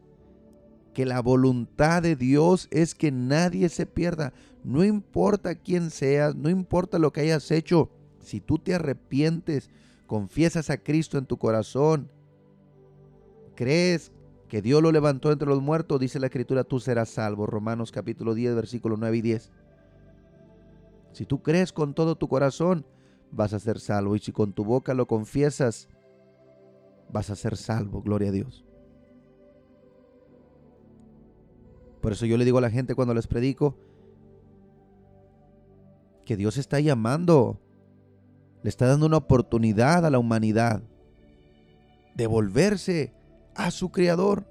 que 0.93 1.05
la 1.05 1.21
voluntad 1.21 2.01
de 2.01 2.17
Dios 2.17 2.67
es 2.71 2.95
que 2.95 3.11
nadie 3.11 3.69
se 3.69 3.85
pierda. 3.85 4.33
No 4.63 4.83
importa 4.83 5.55
quién 5.55 5.89
seas, 5.89 6.35
no 6.35 6.49
importa 6.49 6.99
lo 6.99 7.13
que 7.13 7.21
hayas 7.21 7.49
hecho, 7.51 7.91
si 8.25 8.41
tú 8.41 8.59
te 8.59 8.73
arrepientes, 8.73 9.69
confiesas 10.07 10.69
a 10.69 10.77
Cristo 10.77 11.17
en 11.17 11.25
tu 11.25 11.37
corazón, 11.37 12.09
crees 13.55 14.11
que 14.47 14.61
Dios 14.61 14.81
lo 14.81 14.91
levantó 14.91 15.31
entre 15.31 15.47
los 15.47 15.61
muertos, 15.61 15.99
dice 15.99 16.19
la 16.19 16.27
escritura, 16.27 16.63
tú 16.63 16.79
serás 16.79 17.09
salvo. 17.09 17.45
Romanos 17.45 17.91
capítulo 17.91 18.33
10, 18.33 18.55
versículos 18.55 18.99
9 18.99 19.17
y 19.17 19.21
10. 19.21 19.51
Si 21.13 21.25
tú 21.25 21.41
crees 21.41 21.71
con 21.71 21.93
todo 21.93 22.15
tu 22.15 22.27
corazón, 22.27 22.85
vas 23.31 23.53
a 23.53 23.59
ser 23.59 23.79
salvo. 23.79 24.15
Y 24.15 24.19
si 24.19 24.31
con 24.31 24.53
tu 24.53 24.65
boca 24.65 24.93
lo 24.93 25.07
confiesas, 25.07 25.87
vas 27.11 27.29
a 27.29 27.35
ser 27.35 27.57
salvo. 27.57 28.01
Gloria 28.01 28.29
a 28.29 28.33
Dios. 28.33 28.65
Por 32.01 32.11
eso 32.11 32.25
yo 32.25 32.37
le 32.37 32.45
digo 32.45 32.57
a 32.59 32.61
la 32.61 32.69
gente 32.69 32.93
cuando 32.93 33.13
les 33.13 33.27
predico 33.27 33.77
que 36.25 36.35
Dios 36.35 36.57
está 36.57 36.79
llamando, 36.79 37.59
le 38.65 38.69
está 38.69 38.87
dando 38.87 39.05
una 39.05 39.17
oportunidad 39.17 40.07
a 40.07 40.09
la 40.09 40.17
humanidad 40.17 40.81
de 42.15 42.25
volverse 42.25 43.13
a 43.53 43.69
su 43.69 43.91
Creador, 43.91 44.43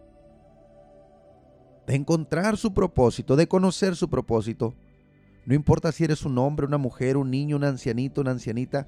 de 1.88 1.96
encontrar 1.96 2.56
su 2.56 2.72
propósito, 2.72 3.34
de 3.34 3.48
conocer 3.48 3.96
su 3.96 4.08
propósito. 4.08 4.72
No 5.46 5.54
importa 5.56 5.90
si 5.90 6.04
eres 6.04 6.24
un 6.24 6.38
hombre, 6.38 6.64
una 6.64 6.78
mujer, 6.78 7.16
un 7.16 7.28
niño, 7.28 7.56
un 7.56 7.64
ancianito, 7.64 8.20
una 8.20 8.30
ancianita. 8.30 8.86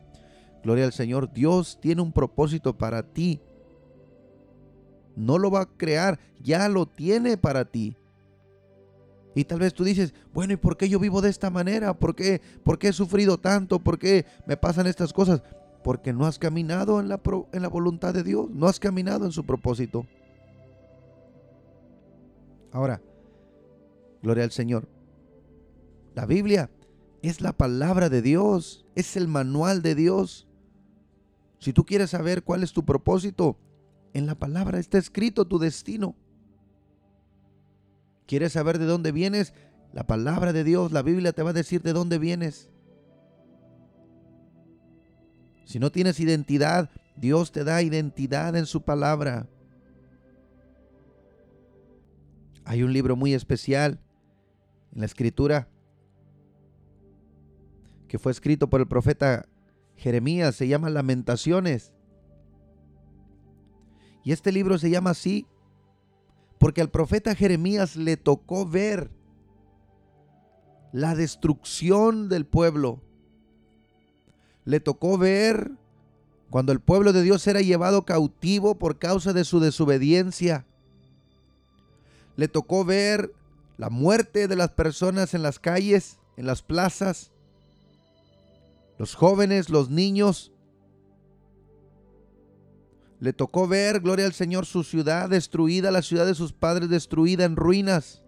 Gloria 0.62 0.84
al 0.84 0.92
Señor. 0.92 1.32
Dios 1.32 1.80
tiene 1.80 2.02
un 2.02 2.12
propósito 2.12 2.78
para 2.78 3.02
ti. 3.02 3.40
No 5.16 5.38
lo 5.38 5.50
va 5.50 5.62
a 5.62 5.76
crear, 5.76 6.20
ya 6.40 6.68
lo 6.68 6.86
tiene 6.86 7.36
para 7.36 7.64
ti. 7.64 7.96
Y 9.36 9.44
tal 9.44 9.58
vez 9.58 9.74
tú 9.74 9.84
dices, 9.84 10.14
bueno, 10.32 10.54
¿y 10.54 10.56
por 10.56 10.78
qué 10.78 10.88
yo 10.88 10.98
vivo 10.98 11.20
de 11.20 11.28
esta 11.28 11.50
manera? 11.50 11.92
¿Por 11.92 12.16
qué, 12.16 12.40
¿Por 12.64 12.78
qué 12.78 12.88
he 12.88 12.92
sufrido 12.94 13.36
tanto? 13.36 13.78
¿Por 13.78 13.98
qué 13.98 14.24
me 14.46 14.56
pasan 14.56 14.86
estas 14.86 15.12
cosas? 15.12 15.42
Porque 15.84 16.14
no 16.14 16.24
has 16.24 16.38
caminado 16.38 17.00
en 17.00 17.10
la, 17.10 17.20
en 17.52 17.60
la 17.60 17.68
voluntad 17.68 18.14
de 18.14 18.22
Dios, 18.22 18.48
no 18.48 18.66
has 18.66 18.80
caminado 18.80 19.26
en 19.26 19.32
su 19.32 19.44
propósito. 19.44 20.06
Ahora, 22.72 23.02
gloria 24.22 24.44
al 24.44 24.52
Señor. 24.52 24.88
La 26.14 26.24
Biblia 26.24 26.70
es 27.20 27.42
la 27.42 27.52
palabra 27.52 28.08
de 28.08 28.22
Dios, 28.22 28.86
es 28.94 29.18
el 29.18 29.28
manual 29.28 29.82
de 29.82 29.94
Dios. 29.94 30.48
Si 31.58 31.74
tú 31.74 31.84
quieres 31.84 32.08
saber 32.08 32.42
cuál 32.42 32.62
es 32.62 32.72
tu 32.72 32.86
propósito, 32.86 33.58
en 34.14 34.24
la 34.24 34.34
palabra 34.34 34.78
está 34.78 34.96
escrito 34.96 35.44
tu 35.44 35.58
destino. 35.58 36.16
¿Quieres 38.26 38.52
saber 38.52 38.78
de 38.78 38.86
dónde 38.86 39.12
vienes? 39.12 39.54
La 39.92 40.06
palabra 40.06 40.52
de 40.52 40.64
Dios, 40.64 40.92
la 40.92 41.02
Biblia 41.02 41.32
te 41.32 41.42
va 41.42 41.50
a 41.50 41.54
decir 41.54 41.82
de 41.82 41.92
dónde 41.92 42.18
vienes. 42.18 42.68
Si 45.64 45.78
no 45.78 45.90
tienes 45.90 46.20
identidad, 46.20 46.90
Dios 47.16 47.50
te 47.52 47.64
da 47.64 47.82
identidad 47.82 48.56
en 48.56 48.66
su 48.66 48.82
palabra. 48.82 49.48
Hay 52.64 52.82
un 52.82 52.92
libro 52.92 53.16
muy 53.16 53.32
especial 53.32 54.00
en 54.92 55.00
la 55.00 55.06
escritura 55.06 55.68
que 58.08 58.18
fue 58.18 58.32
escrito 58.32 58.68
por 58.68 58.80
el 58.80 58.86
profeta 58.86 59.46
Jeremías, 59.96 60.54
se 60.54 60.68
llama 60.68 60.90
Lamentaciones. 60.90 61.92
Y 64.24 64.32
este 64.32 64.52
libro 64.52 64.78
se 64.78 64.90
llama 64.90 65.10
así 65.10 65.46
porque 66.58 66.80
al 66.80 66.90
profeta 66.90 67.34
Jeremías 67.34 67.96
le 67.96 68.16
tocó 68.16 68.66
ver 68.66 69.10
la 70.92 71.14
destrucción 71.14 72.28
del 72.28 72.46
pueblo. 72.46 73.00
Le 74.64 74.80
tocó 74.80 75.18
ver 75.18 75.72
cuando 76.50 76.72
el 76.72 76.80
pueblo 76.80 77.12
de 77.12 77.22
Dios 77.22 77.46
era 77.46 77.60
llevado 77.60 78.04
cautivo 78.04 78.78
por 78.78 78.98
causa 78.98 79.32
de 79.32 79.44
su 79.44 79.60
desobediencia. 79.60 80.66
Le 82.36 82.48
tocó 82.48 82.84
ver 82.84 83.32
la 83.78 83.90
muerte 83.90 84.48
de 84.48 84.56
las 84.56 84.70
personas 84.70 85.34
en 85.34 85.42
las 85.42 85.58
calles, 85.58 86.18
en 86.36 86.46
las 86.46 86.62
plazas 86.62 87.32
los 88.98 89.14
jóvenes, 89.14 89.68
los 89.68 89.90
niños. 89.90 90.52
Le 93.20 93.32
tocó 93.32 93.66
ver, 93.66 94.00
gloria 94.00 94.26
al 94.26 94.32
Señor, 94.32 94.66
su 94.66 94.84
ciudad 94.84 95.28
destruida, 95.28 95.90
la 95.90 96.02
ciudad 96.02 96.26
de 96.26 96.34
sus 96.34 96.52
padres 96.52 96.90
destruida 96.90 97.44
en 97.44 97.56
ruinas. 97.56 98.22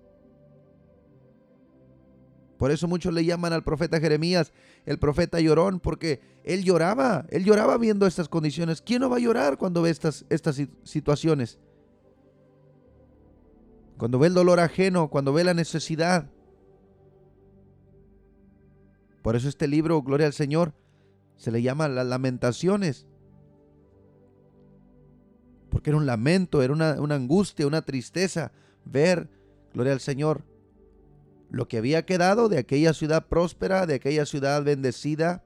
Por 2.59 2.71
eso 2.73 2.89
muchos 2.89 3.15
le 3.15 3.25
llaman 3.25 3.53
al 3.53 3.63
profeta 3.63 4.01
Jeremías 4.01 4.53
el 4.89 4.99
profeta 4.99 5.39
llorón, 5.39 5.81
porque 5.81 6.23
él 6.45 6.65
lloraba, 6.65 7.27
él 7.29 7.45
lloraba 7.45 7.77
viendo 7.77 8.07
estas 8.07 8.29
condiciones. 8.29 8.81
¿Quién 8.81 9.03
no 9.03 9.11
va 9.11 9.17
a 9.17 9.21
llorar 9.21 9.59
cuando 9.59 9.83
ve 9.83 9.91
estas, 9.91 10.25
estas 10.31 10.61
situaciones? 10.83 11.59
Cuando 13.99 14.19
ve 14.19 14.29
el 14.29 14.35
dolor 14.35 14.61
ajeno, 14.61 15.11
cuando 15.11 15.35
ve 15.35 15.45
la 15.45 15.53
necesidad. 15.53 16.31
Por 19.23 19.37
eso 19.37 19.47
este 19.47 19.69
libro, 19.69 20.01
Gloria 20.01 20.27
al 20.27 20.33
Señor, 20.33 20.73
se 21.37 21.51
le 21.51 21.61
llama 21.61 21.87
las 21.89 22.07
lamentaciones. 22.07 23.07
Porque 25.71 25.91
era 25.91 25.97
un 25.97 26.07
lamento, 26.07 26.63
era 26.63 26.73
una, 26.73 27.15
angustia, 27.15 27.67
una 27.67 27.83
tristeza 27.83 28.53
ver, 28.85 29.29
Gloria 29.75 29.93
al 29.93 30.01
Señor, 30.01 30.45
lo 31.51 31.69
que 31.69 31.79
había 31.79 32.05
quedado 32.05 32.49
de 32.49 32.59
aquella 32.59 32.93
ciudad 32.95 33.27
próspera, 33.27 33.87
de 33.87 33.95
aquella 33.95 34.27
ciudad 34.27 34.63
bendecida. 34.65 35.45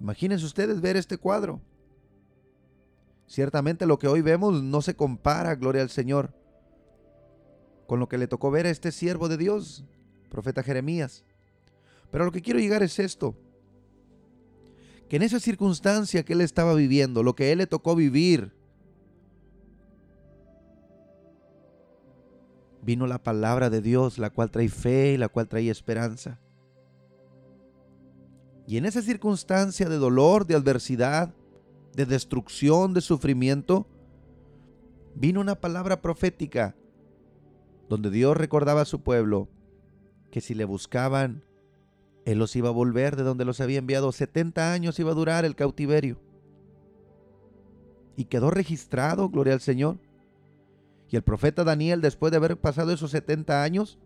Imagínense 0.00 0.44
ustedes 0.44 0.80
ver 0.80 0.96
este 0.96 1.18
cuadro. 1.18 1.60
Ciertamente 3.26 3.86
lo 3.86 3.98
que 3.98 4.08
hoy 4.08 4.22
vemos 4.22 4.62
no 4.62 4.80
se 4.80 4.94
compara, 4.94 5.54
gloria 5.54 5.82
al 5.82 5.90
Señor, 5.90 6.32
con 7.86 8.00
lo 8.00 8.08
que 8.08 8.16
le 8.16 8.26
tocó 8.26 8.50
ver 8.50 8.66
a 8.66 8.70
este 8.70 8.90
siervo 8.90 9.28
de 9.28 9.36
Dios, 9.36 9.84
profeta 10.30 10.62
Jeremías. 10.62 11.24
Pero 12.10 12.24
lo 12.24 12.32
que 12.32 12.42
quiero 12.42 12.58
llegar 12.58 12.82
es 12.82 12.98
esto, 12.98 13.36
que 15.08 15.16
en 15.16 15.22
esa 15.22 15.40
circunstancia 15.40 16.24
que 16.24 16.34
él 16.34 16.40
estaba 16.40 16.74
viviendo, 16.74 17.22
lo 17.22 17.34
que 17.34 17.52
él 17.52 17.58
le 17.58 17.66
tocó 17.66 17.96
vivir, 17.96 18.52
vino 22.82 23.06
la 23.06 23.22
palabra 23.22 23.70
de 23.70 23.80
Dios, 23.80 24.18
la 24.18 24.30
cual 24.30 24.50
trae 24.50 24.68
fe 24.68 25.14
y 25.14 25.16
la 25.16 25.28
cual 25.28 25.48
trae 25.48 25.70
esperanza. 25.70 26.40
Y 28.66 28.76
en 28.76 28.84
esa 28.84 29.00
circunstancia 29.00 29.88
de 29.88 29.96
dolor, 29.96 30.46
de 30.46 30.54
adversidad, 30.54 31.34
de 31.94 32.04
destrucción, 32.04 32.92
de 32.92 33.00
sufrimiento, 33.00 33.86
vino 35.14 35.40
una 35.40 35.54
palabra 35.54 36.02
profética 36.02 36.76
donde 37.88 38.10
Dios 38.10 38.36
recordaba 38.36 38.82
a 38.82 38.84
su 38.84 39.02
pueblo 39.02 39.48
que 40.30 40.42
si 40.42 40.54
le 40.54 40.66
buscaban, 40.66 41.42
Él 42.28 42.38
los 42.38 42.54
iba 42.56 42.68
a 42.68 42.72
volver 42.72 43.16
de 43.16 43.22
donde 43.22 43.46
los 43.46 43.58
había 43.62 43.78
enviado. 43.78 44.12
70 44.12 44.70
años 44.74 44.98
iba 44.98 45.12
a 45.12 45.14
durar 45.14 45.46
el 45.46 45.56
cautiverio. 45.56 46.18
Y 48.16 48.26
quedó 48.26 48.50
registrado, 48.50 49.30
gloria 49.30 49.54
al 49.54 49.62
Señor. 49.62 49.96
Y 51.08 51.16
el 51.16 51.22
profeta 51.22 51.64
Daniel, 51.64 52.02
después 52.02 52.30
de 52.30 52.36
haber 52.36 52.58
pasado 52.58 52.92
esos 52.92 53.12
70 53.12 53.62
años, 53.62 53.98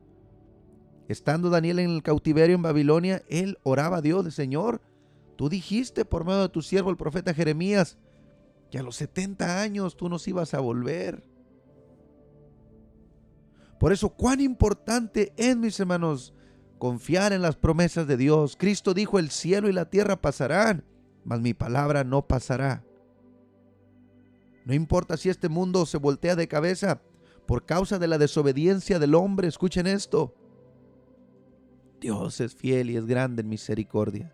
estando 1.09 1.51
Daniel 1.51 1.81
en 1.81 1.91
el 1.91 2.05
cautiverio 2.05 2.55
en 2.55 2.63
Babilonia, 2.63 3.25
él 3.29 3.59
oraba 3.65 3.97
a 3.97 4.03
Dios, 4.03 4.33
Señor, 4.33 4.81
tú 5.35 5.49
dijiste 5.49 6.05
por 6.05 6.25
medio 6.25 6.43
de 6.43 6.49
tu 6.49 6.63
siervo 6.63 6.91
el 6.91 6.97
profeta 6.97 7.35
Jeremías, 7.35 7.99
que 8.71 8.79
a 8.79 8.85
los 8.85 8.95
70 8.95 9.61
años 9.61 9.97
tú 9.97 10.09
nos 10.09 10.29
ibas 10.29 10.55
a 10.55 10.61
volver. 10.61 11.25
Por 13.81 13.93
eso, 13.93 14.11
cuán 14.11 14.41
importante 14.41 15.33
es, 15.37 15.57
mis 15.57 15.81
hermanos, 15.81 16.33
confiar 16.83 17.33
en 17.33 17.43
las 17.43 17.55
promesas 17.55 18.09
de 18.09 18.17
Dios. 18.17 18.57
Cristo 18.59 18.93
dijo, 18.93 19.21
el 19.21 19.31
cielo 19.31 19.69
y 19.69 19.73
la 19.73 19.89
tierra 19.89 20.21
pasarán, 20.21 20.83
mas 21.25 21.41
mi 21.41 21.55
palabra 21.55 22.03
no 22.03 22.27
pasará. 22.27 22.83
No 24.65 24.75
importa 24.75 25.17
si 25.17 25.29
este 25.29 25.49
mundo 25.49 25.87
se 25.87 25.99
voltea 25.99 26.35
de 26.35 26.49
cabeza 26.49 27.01
por 27.47 27.65
causa 27.67 28.01
de 28.01 28.09
la 28.09 28.19
desobediencia 28.19 28.99
del 28.99 29.15
hombre, 29.15 29.47
escuchen 29.47 29.87
esto. 29.87 30.35
Dios 32.01 32.41
es 32.41 32.53
fiel 32.53 32.91
y 32.91 32.97
es 32.97 33.07
grande 33.07 33.43
en 33.43 33.49
misericordia. 33.49 34.33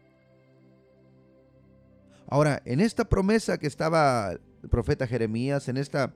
Ahora, 2.31 2.63
en 2.65 2.81
esta 2.81 3.11
promesa 3.11 3.59
que 3.59 3.67
estaba 3.67 4.31
el 4.31 4.69
profeta 4.71 5.07
Jeremías, 5.07 5.69
en 5.69 5.77
esta 5.77 6.15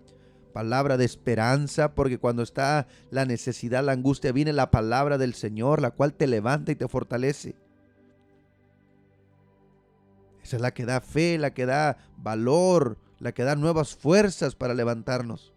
palabra 0.52 0.96
de 0.96 1.04
esperanza, 1.04 1.94
porque 1.94 2.18
cuando 2.18 2.42
está 2.42 2.86
la 3.10 3.24
necesidad, 3.24 3.84
la 3.84 3.92
angustia, 3.92 4.32
viene 4.32 4.52
la 4.52 4.70
palabra 4.70 5.18
del 5.18 5.34
Señor, 5.34 5.80
la 5.80 5.90
cual 5.90 6.14
te 6.14 6.26
levanta 6.26 6.72
y 6.72 6.76
te 6.76 6.88
fortalece. 6.88 7.56
Esa 10.42 10.56
es 10.56 10.62
la 10.62 10.74
que 10.74 10.84
da 10.84 11.00
fe, 11.00 11.38
la 11.38 11.54
que 11.54 11.66
da 11.66 11.98
valor, 12.16 12.98
la 13.18 13.32
que 13.32 13.44
da 13.44 13.54
nuevas 13.54 13.94
fuerzas 13.94 14.54
para 14.54 14.74
levantarnos. 14.74 15.52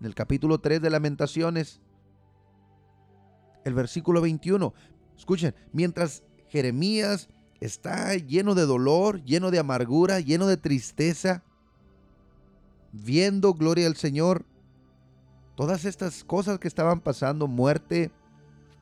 En 0.00 0.06
el 0.06 0.14
capítulo 0.14 0.60
3 0.60 0.80
de 0.80 0.90
Lamentaciones, 0.90 1.80
el 3.64 3.74
versículo 3.74 4.22
21, 4.22 4.72
escuchen, 5.16 5.54
mientras 5.72 6.22
Jeremías 6.48 7.28
está 7.60 8.14
lleno 8.14 8.54
de 8.54 8.64
dolor, 8.64 9.22
lleno 9.22 9.50
de 9.50 9.58
amargura, 9.58 10.20
lleno 10.20 10.46
de 10.46 10.56
tristeza, 10.56 11.44
viendo, 12.92 13.54
gloria 13.54 13.86
al 13.86 13.96
Señor, 13.96 14.44
todas 15.54 15.84
estas 15.84 16.24
cosas 16.24 16.58
que 16.58 16.68
estaban 16.68 17.00
pasando, 17.00 17.46
muerte, 17.46 18.10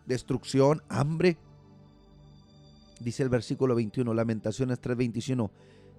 destrucción, 0.06 0.82
hambre. 0.88 1.36
Dice 3.00 3.22
el 3.22 3.28
versículo 3.28 3.74
21, 3.74 4.12
Lamentaciones 4.14 4.80
3:21, 4.80 5.50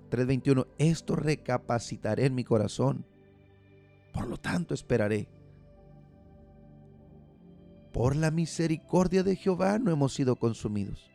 3:21, 0.10 0.68
esto 0.78 1.16
recapacitaré 1.16 2.26
en 2.26 2.36
mi 2.36 2.44
corazón, 2.44 3.06
por 4.14 4.28
lo 4.28 4.38
tanto 4.38 4.74
esperaré. 4.74 5.30
Por 7.94 8.16
la 8.16 8.32
misericordia 8.32 9.24
de 9.24 9.36
Jehová 9.36 9.80
no 9.80 9.92
hemos 9.92 10.14
sido 10.14 10.36
consumidos. 10.36 11.10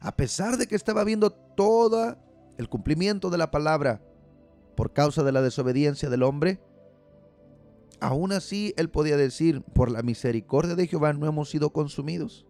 A 0.00 0.16
pesar 0.16 0.56
de 0.56 0.66
que 0.66 0.76
estaba 0.76 1.04
viendo 1.04 1.30
todo 1.30 2.16
el 2.56 2.68
cumplimiento 2.68 3.30
de 3.30 3.38
la 3.38 3.50
palabra 3.50 4.00
por 4.80 4.94
causa 4.94 5.22
de 5.22 5.30
la 5.30 5.42
desobediencia 5.42 6.08
del 6.08 6.22
hombre, 6.22 6.58
aún 8.00 8.32
así 8.32 8.72
él 8.78 8.88
podía 8.88 9.18
decir, 9.18 9.60
por 9.60 9.90
la 9.90 10.00
misericordia 10.00 10.74
de 10.74 10.86
Jehová 10.86 11.12
no 11.12 11.26
hemos 11.26 11.50
sido 11.50 11.68
consumidos. 11.68 12.46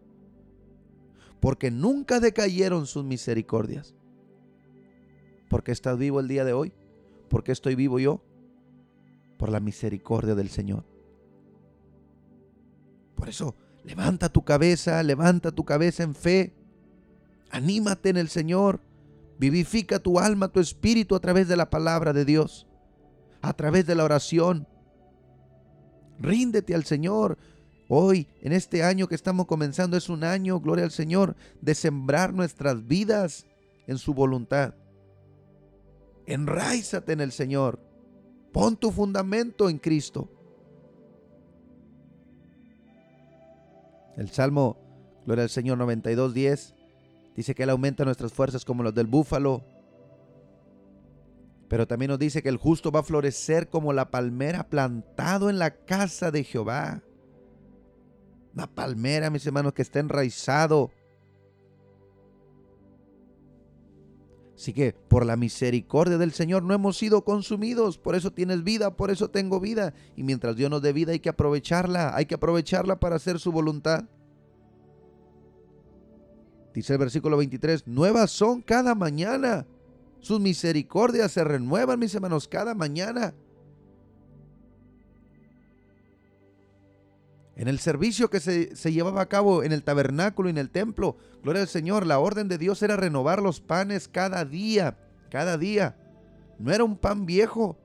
Porque 1.41 1.73
nunca 1.73 2.21
decayeron 2.21 2.87
sus 2.87 3.05
misericordias. 3.05 3.97
Porque 5.49 5.73
estás 5.73 5.99
vivo 5.99 6.21
el 6.21 6.29
día 6.29 6.45
de 6.45 6.53
hoy. 6.53 6.73
Porque 7.29 7.51
estoy 7.51 7.75
vivo 7.75 7.99
yo. 7.99 8.23
Por 9.37 9.49
la 9.49 9.59
misericordia 9.59 10.37
del 10.37 10.51
Señor. 10.51 10.85
Por 13.17 13.29
eso, 13.29 13.57
levanta 13.83 14.29
tu 14.29 14.45
cabeza, 14.45 15.03
levanta 15.03 15.51
tu 15.51 15.65
cabeza 15.65 16.05
en 16.05 16.15
fe. 16.15 16.55
Anímate 17.51 18.11
en 18.11 18.19
el 18.19 18.29
Señor. 18.29 18.79
Vivifica 19.41 19.99
tu 19.99 20.19
alma, 20.19 20.49
tu 20.49 20.61
espíritu 20.61 21.15
a 21.15 21.19
través 21.19 21.49
de 21.49 21.57
la 21.57 21.71
palabra 21.71 22.13
de 22.13 22.27
Dios, 22.27 22.67
a 23.41 23.55
través 23.55 23.87
de 23.87 23.95
la 23.95 24.05
oración. 24.05 24.69
Ríndete 26.19 26.75
al 26.75 26.85
Señor. 26.85 27.39
Hoy, 27.89 28.29
en 28.43 28.53
este 28.53 28.83
año 28.83 29.09
que 29.09 29.15
estamos 29.15 29.47
comenzando, 29.47 29.97
es 29.97 30.11
un 30.11 30.25
año, 30.25 30.61
gloria 30.61 30.85
al 30.85 30.91
Señor, 30.91 31.37
de 31.63 31.75
sembrar 31.75 32.35
nuestras 32.35 32.87
vidas 32.87 33.47
en 33.87 33.97
su 33.97 34.13
voluntad. 34.13 34.75
Enraízate 36.27 37.15
en 37.15 37.23
el 37.23 37.33
Señor. 37.33 37.81
Pon 38.53 38.77
tu 38.77 38.91
fundamento 38.91 39.71
en 39.71 39.79
Cristo. 39.79 40.29
El 44.19 44.29
Salmo, 44.29 44.77
Gloria 45.25 45.45
al 45.45 45.51
Señor 45.51 45.79
92.10, 45.79 46.75
dice 47.37 47.55
que 47.55 47.63
Él 47.63 47.71
aumenta 47.71 48.05
nuestras 48.05 48.33
fuerzas 48.33 48.65
como 48.65 48.83
las 48.83 48.95
del 48.95 49.07
búfalo. 49.07 49.65
Pero 51.69 51.87
también 51.87 52.11
nos 52.11 52.19
dice 52.19 52.43
que 52.43 52.49
el 52.49 52.57
justo 52.57 52.91
va 52.91 53.01
a 53.01 53.05
florecer 53.05 53.69
como 53.69 53.93
la 53.93 54.11
palmera 54.11 54.69
plantado 54.69 55.49
en 55.51 55.59
la 55.59 55.71
casa 55.85 56.31
de 56.31 56.43
Jehová. 56.43 57.03
Una 58.53 58.67
palmera, 58.67 59.31
mis 59.31 59.47
hermanos, 59.47 59.73
que 59.73 59.83
está 59.83 60.01
enraizado. 60.01 60.91
Así 64.61 64.75
que 64.75 64.93
por 64.93 65.25
la 65.25 65.37
misericordia 65.37 66.19
del 66.19 66.33
Señor 66.33 66.65
no 66.65 66.75
hemos 66.75 66.99
sido 66.99 67.25
consumidos. 67.25 67.97
Por 67.97 68.15
eso 68.15 68.33
tienes 68.33 68.63
vida, 68.63 68.97
por 68.97 69.11
eso 69.11 69.31
tengo 69.31 69.59
vida. 69.59 69.95
Y 70.17 70.23
mientras 70.23 70.57
Dios 70.57 70.71
nos 70.71 70.83
dé 70.83 70.93
vida 70.93 71.13
hay 71.13 71.21
que 71.21 71.31
aprovecharla. 71.31 72.15
Hay 72.15 72.27
que 72.27 72.35
aprovecharla 72.35 73.01
para 73.01 73.17
hacer 73.17 73.39
su 73.39 73.53
voluntad. 73.53 74.05
Dice 76.75 76.93
el 76.93 76.99
versículo 76.99 77.37
23, 77.37 77.87
nuevas 77.87 78.31
son 78.31 78.63
cada 78.63 78.95
mañana. 78.95 79.67
Sus 80.21 80.41
misericordias 80.41 81.33
se 81.33 81.43
renuevan, 81.43 81.99
mis 81.99 82.15
hermanos, 82.15 82.47
cada 82.47 82.75
mañana. 82.75 83.35
En 87.57 87.69
el 87.69 87.79
servicio 87.79 88.31
que 88.31 88.41
se, 88.41 88.75
se, 88.77 88.93
llevaba 88.93 89.21
a 89.21 89.29
cabo 89.29 89.63
en 89.63 89.73
el 89.73 89.83
tabernáculo 89.83 90.49
y 90.49 90.53
en 90.53 90.59
el 90.59 90.71
templo, 90.71 91.17
gloria 91.43 91.63
al 91.63 91.69
Señor, 91.69 92.07
la 92.07 92.19
orden 92.19 92.49
de 92.49 92.57
Dios 92.57 92.83
era 92.83 92.97
renovar 92.97 93.43
los 93.43 93.61
panes 93.61 94.09
cada 94.09 94.45
día, 94.45 94.97
cada 95.31 95.59
día. 95.59 95.97
No 96.59 96.73
era 96.73 96.85
un 96.85 96.97
pan 96.97 97.27
viejo, 97.27 97.77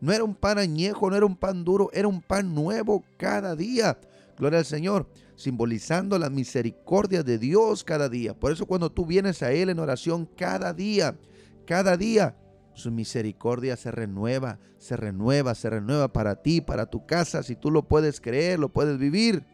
no 0.00 0.12
era 0.12 0.24
un 0.24 0.34
pan 0.34 0.58
añejo, 0.58 1.08
no 1.08 1.16
era 1.16 1.24
un 1.24 1.36
pan 1.36 1.64
duro, 1.64 1.88
era 1.92 2.08
un 2.08 2.20
pan 2.20 2.54
nuevo 2.54 3.02
cada 3.16 3.56
día. 3.56 3.96
Gloria 4.36 4.58
al 4.58 4.64
Señor, 4.64 5.08
simbolizando 5.36 6.18
la 6.18 6.30
misericordia 6.30 7.22
de 7.22 7.38
Dios 7.38 7.84
cada 7.84 8.08
día. 8.08 8.34
Por 8.34 8.52
eso 8.52 8.66
cuando 8.66 8.90
tú 8.90 9.06
vienes 9.06 9.42
a 9.42 9.52
Él 9.52 9.70
en 9.70 9.78
oración 9.78 10.26
cada 10.36 10.72
día, 10.72 11.16
cada 11.66 11.96
día, 11.96 12.36
su 12.74 12.90
misericordia 12.90 13.76
se 13.76 13.90
renueva, 13.90 14.58
se 14.78 14.96
renueva, 14.96 15.54
se 15.54 15.70
renueva 15.70 16.12
para 16.12 16.42
ti, 16.42 16.60
para 16.60 16.86
tu 16.86 17.06
casa. 17.06 17.42
Si 17.42 17.54
tú 17.54 17.70
lo 17.70 17.86
puedes 17.86 18.20
creer, 18.20 18.58
lo 18.58 18.68
puedes 18.68 18.98
vivir. 18.98 19.46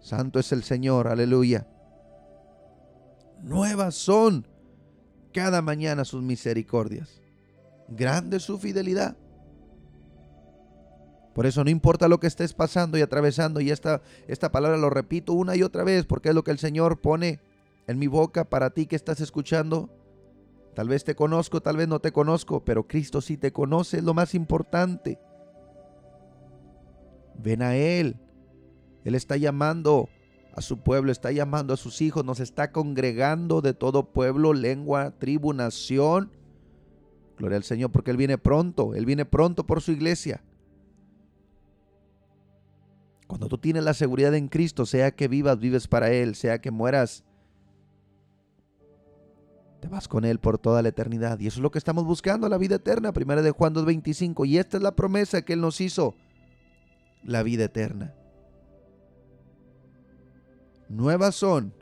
Santo 0.00 0.38
es 0.38 0.52
el 0.52 0.62
Señor, 0.62 1.08
aleluya. 1.08 1.66
Nuevas 3.42 3.94
son 3.94 4.46
cada 5.32 5.62
mañana 5.62 6.04
sus 6.04 6.22
misericordias. 6.22 7.22
Grande 7.88 8.40
su 8.40 8.58
fidelidad. 8.58 9.16
Por 11.38 11.46
eso 11.46 11.62
no 11.62 11.70
importa 11.70 12.08
lo 12.08 12.18
que 12.18 12.26
estés 12.26 12.52
pasando 12.52 12.98
y 12.98 13.00
atravesando, 13.00 13.60
y 13.60 13.70
esta, 13.70 14.02
esta 14.26 14.50
palabra 14.50 14.76
lo 14.76 14.90
repito 14.90 15.34
una 15.34 15.54
y 15.54 15.62
otra 15.62 15.84
vez, 15.84 16.04
porque 16.04 16.30
es 16.30 16.34
lo 16.34 16.42
que 16.42 16.50
el 16.50 16.58
Señor 16.58 17.00
pone 17.00 17.38
en 17.86 17.96
mi 17.96 18.08
boca 18.08 18.50
para 18.50 18.70
ti 18.70 18.86
que 18.86 18.96
estás 18.96 19.20
escuchando. 19.20 19.88
Tal 20.74 20.88
vez 20.88 21.04
te 21.04 21.14
conozco, 21.14 21.60
tal 21.60 21.76
vez 21.76 21.86
no 21.86 22.00
te 22.00 22.10
conozco, 22.10 22.64
pero 22.64 22.88
Cristo 22.88 23.20
sí 23.20 23.36
te 23.36 23.52
conoce, 23.52 23.98
es 23.98 24.02
lo 24.02 24.14
más 24.14 24.34
importante. 24.34 25.20
Ven 27.38 27.62
a 27.62 27.76
Él. 27.76 28.16
Él 29.04 29.14
está 29.14 29.36
llamando 29.36 30.08
a 30.54 30.60
su 30.60 30.80
pueblo, 30.80 31.12
está 31.12 31.30
llamando 31.30 31.72
a 31.72 31.76
sus 31.76 32.02
hijos, 32.02 32.24
nos 32.24 32.40
está 32.40 32.72
congregando 32.72 33.60
de 33.60 33.74
todo 33.74 34.10
pueblo, 34.10 34.54
lengua, 34.54 35.12
tribu, 35.20 35.52
nación. 35.52 36.32
Gloria 37.36 37.58
al 37.58 37.62
Señor, 37.62 37.92
porque 37.92 38.10
Él 38.10 38.16
viene 38.16 38.38
pronto, 38.38 38.96
Él 38.96 39.06
viene 39.06 39.24
pronto 39.24 39.68
por 39.68 39.80
su 39.80 39.92
iglesia. 39.92 40.42
Cuando 43.28 43.46
tú 43.48 43.58
tienes 43.58 43.84
la 43.84 43.92
seguridad 43.92 44.34
en 44.34 44.48
Cristo, 44.48 44.86
sea 44.86 45.10
que 45.10 45.28
vivas, 45.28 45.58
vives 45.60 45.86
para 45.86 46.10
Él, 46.10 46.34
sea 46.34 46.62
que 46.62 46.70
mueras, 46.70 47.24
te 49.80 49.88
vas 49.88 50.08
con 50.08 50.24
Él 50.24 50.40
por 50.40 50.58
toda 50.58 50.80
la 50.80 50.88
eternidad. 50.88 51.38
Y 51.38 51.46
eso 51.46 51.58
es 51.58 51.62
lo 51.62 51.70
que 51.70 51.78
estamos 51.78 52.06
buscando, 52.06 52.48
la 52.48 52.56
vida 52.56 52.76
eterna. 52.76 53.12
Primera 53.12 53.42
de 53.42 53.50
Juan 53.50 53.74
2.25. 53.74 54.48
Y 54.48 54.56
esta 54.56 54.78
es 54.78 54.82
la 54.82 54.96
promesa 54.96 55.42
que 55.42 55.52
Él 55.52 55.60
nos 55.60 55.82
hizo, 55.82 56.14
la 57.22 57.42
vida 57.42 57.64
eterna. 57.64 58.14
Nuevas 60.88 61.34
son. 61.34 61.74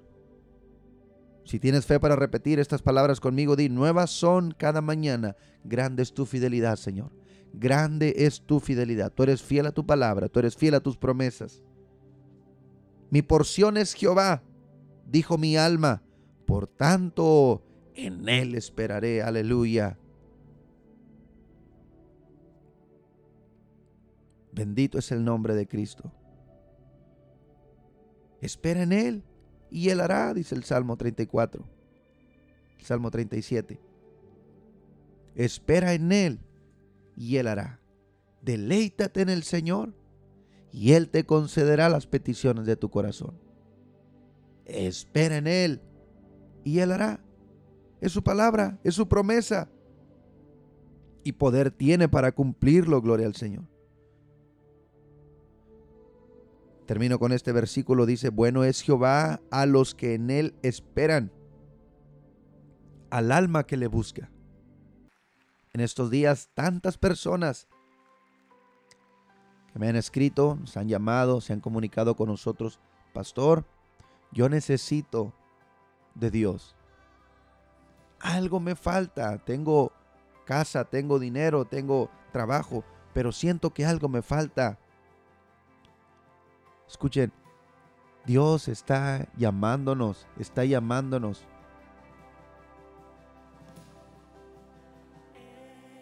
Si 1.44 1.61
tienes 1.61 1.87
fe 1.87 2.00
para 2.00 2.16
repetir 2.16 2.59
estas 2.59 2.82
palabras 2.82 3.20
conmigo, 3.20 3.54
di, 3.54 3.68
nuevas 3.68 4.11
son 4.11 4.50
cada 4.50 4.80
mañana. 4.80 5.37
Grande 5.62 6.02
es 6.02 6.12
tu 6.12 6.26
fidelidad, 6.26 6.74
Señor 6.74 7.12
grande 7.56 8.14
es 8.16 8.42
tu 8.42 8.60
fidelidad. 8.60 9.12
Tú 9.12 9.22
eres 9.22 9.42
fiel 9.42 9.66
a 9.66 9.72
tu 9.72 9.84
palabra, 9.84 10.28
tú 10.28 10.38
eres 10.38 10.56
fiel 10.56 10.74
a 10.74 10.80
tus 10.80 10.96
promesas. 10.96 11.62
Mi 13.10 13.22
porción 13.22 13.76
es 13.76 13.94
Jehová, 13.94 14.42
dijo 15.06 15.38
mi 15.38 15.56
alma, 15.56 16.02
por 16.46 16.66
tanto 16.66 17.62
en 17.94 18.28
él 18.28 18.54
esperaré, 18.54 19.22
aleluya. 19.22 19.98
Bendito 24.52 24.98
es 24.98 25.12
el 25.12 25.24
nombre 25.24 25.54
de 25.54 25.66
Cristo. 25.66 26.12
Espera 28.40 28.82
en 28.82 28.92
Él 28.92 29.22
y 29.70 29.90
Él 29.90 30.00
hará, 30.00 30.32
dice 30.32 30.54
el 30.54 30.64
Salmo 30.64 30.96
34, 30.96 31.64
el 32.78 32.84
Salmo 32.84 33.10
37. 33.10 33.78
Espera 35.34 35.92
en 35.92 36.10
Él 36.10 36.40
y 37.16 37.37
Él 37.37 37.48
hará. 37.48 37.81
Deleítate 38.42 39.22
en 39.22 39.31
el 39.31 39.42
Señor 39.42 39.94
y 40.70 40.92
Él 40.92 41.09
te 41.09 41.24
concederá 41.24 41.88
las 41.88 42.07
peticiones 42.07 42.66
de 42.66 42.76
tu 42.76 42.90
corazón. 42.90 43.38
Espera 44.66 45.38
en 45.38 45.46
Él 45.46 45.81
y 46.62 46.79
Él 46.81 46.92
hará. 46.92 47.20
Es 48.00 48.12
su 48.12 48.22
palabra, 48.22 48.79
es 48.85 48.94
su 48.94 49.09
promesa. 49.09 49.70
Y 51.24 51.33
poder 51.33 51.72
tiene 51.72 52.09
para 52.09 52.31
cumplirlo, 52.33 53.00
gloria 53.02 53.26
al 53.26 53.35
Señor. 53.35 53.64
Termino 56.87 57.18
con 57.18 57.33
este 57.33 57.50
versículo, 57.50 58.07
dice, 58.07 58.29
bueno 58.29 58.62
es 58.62 58.81
Jehová 58.81 59.40
a 59.50 59.66
los 59.66 59.96
que 59.96 60.14
en 60.14 60.31
Él 60.31 60.55
esperan, 60.62 61.33
al 63.11 63.33
alma 63.33 63.66
que 63.66 63.76
le 63.76 63.88
busca 63.88 64.31
en 65.76 65.82
estos 65.82 66.08
días 66.08 66.48
tantas 66.54 66.96
personas 66.96 67.68
que 69.70 69.78
me 69.78 69.90
han 69.90 69.96
escrito, 69.96 70.58
se 70.64 70.78
han 70.78 70.88
llamado, 70.88 71.42
se 71.42 71.52
han 71.52 71.60
comunicado 71.60 72.16
con 72.16 72.30
nosotros. 72.30 72.80
Pastor, 73.12 73.66
yo 74.32 74.48
necesito 74.48 75.34
de 76.14 76.30
Dios. 76.30 76.74
Algo 78.20 78.58
me 78.58 78.74
falta. 78.74 79.36
Tengo 79.44 79.92
casa, 80.46 80.86
tengo 80.86 81.18
dinero, 81.18 81.66
tengo 81.66 82.08
trabajo, 82.32 82.82
pero 83.12 83.30
siento 83.30 83.74
que 83.74 83.84
algo 83.84 84.08
me 84.08 84.22
falta. 84.22 84.78
Escuchen, 86.88 87.34
Dios 88.24 88.68
está 88.68 89.28
llamándonos, 89.36 90.26
está 90.38 90.64
llamándonos. 90.64 91.46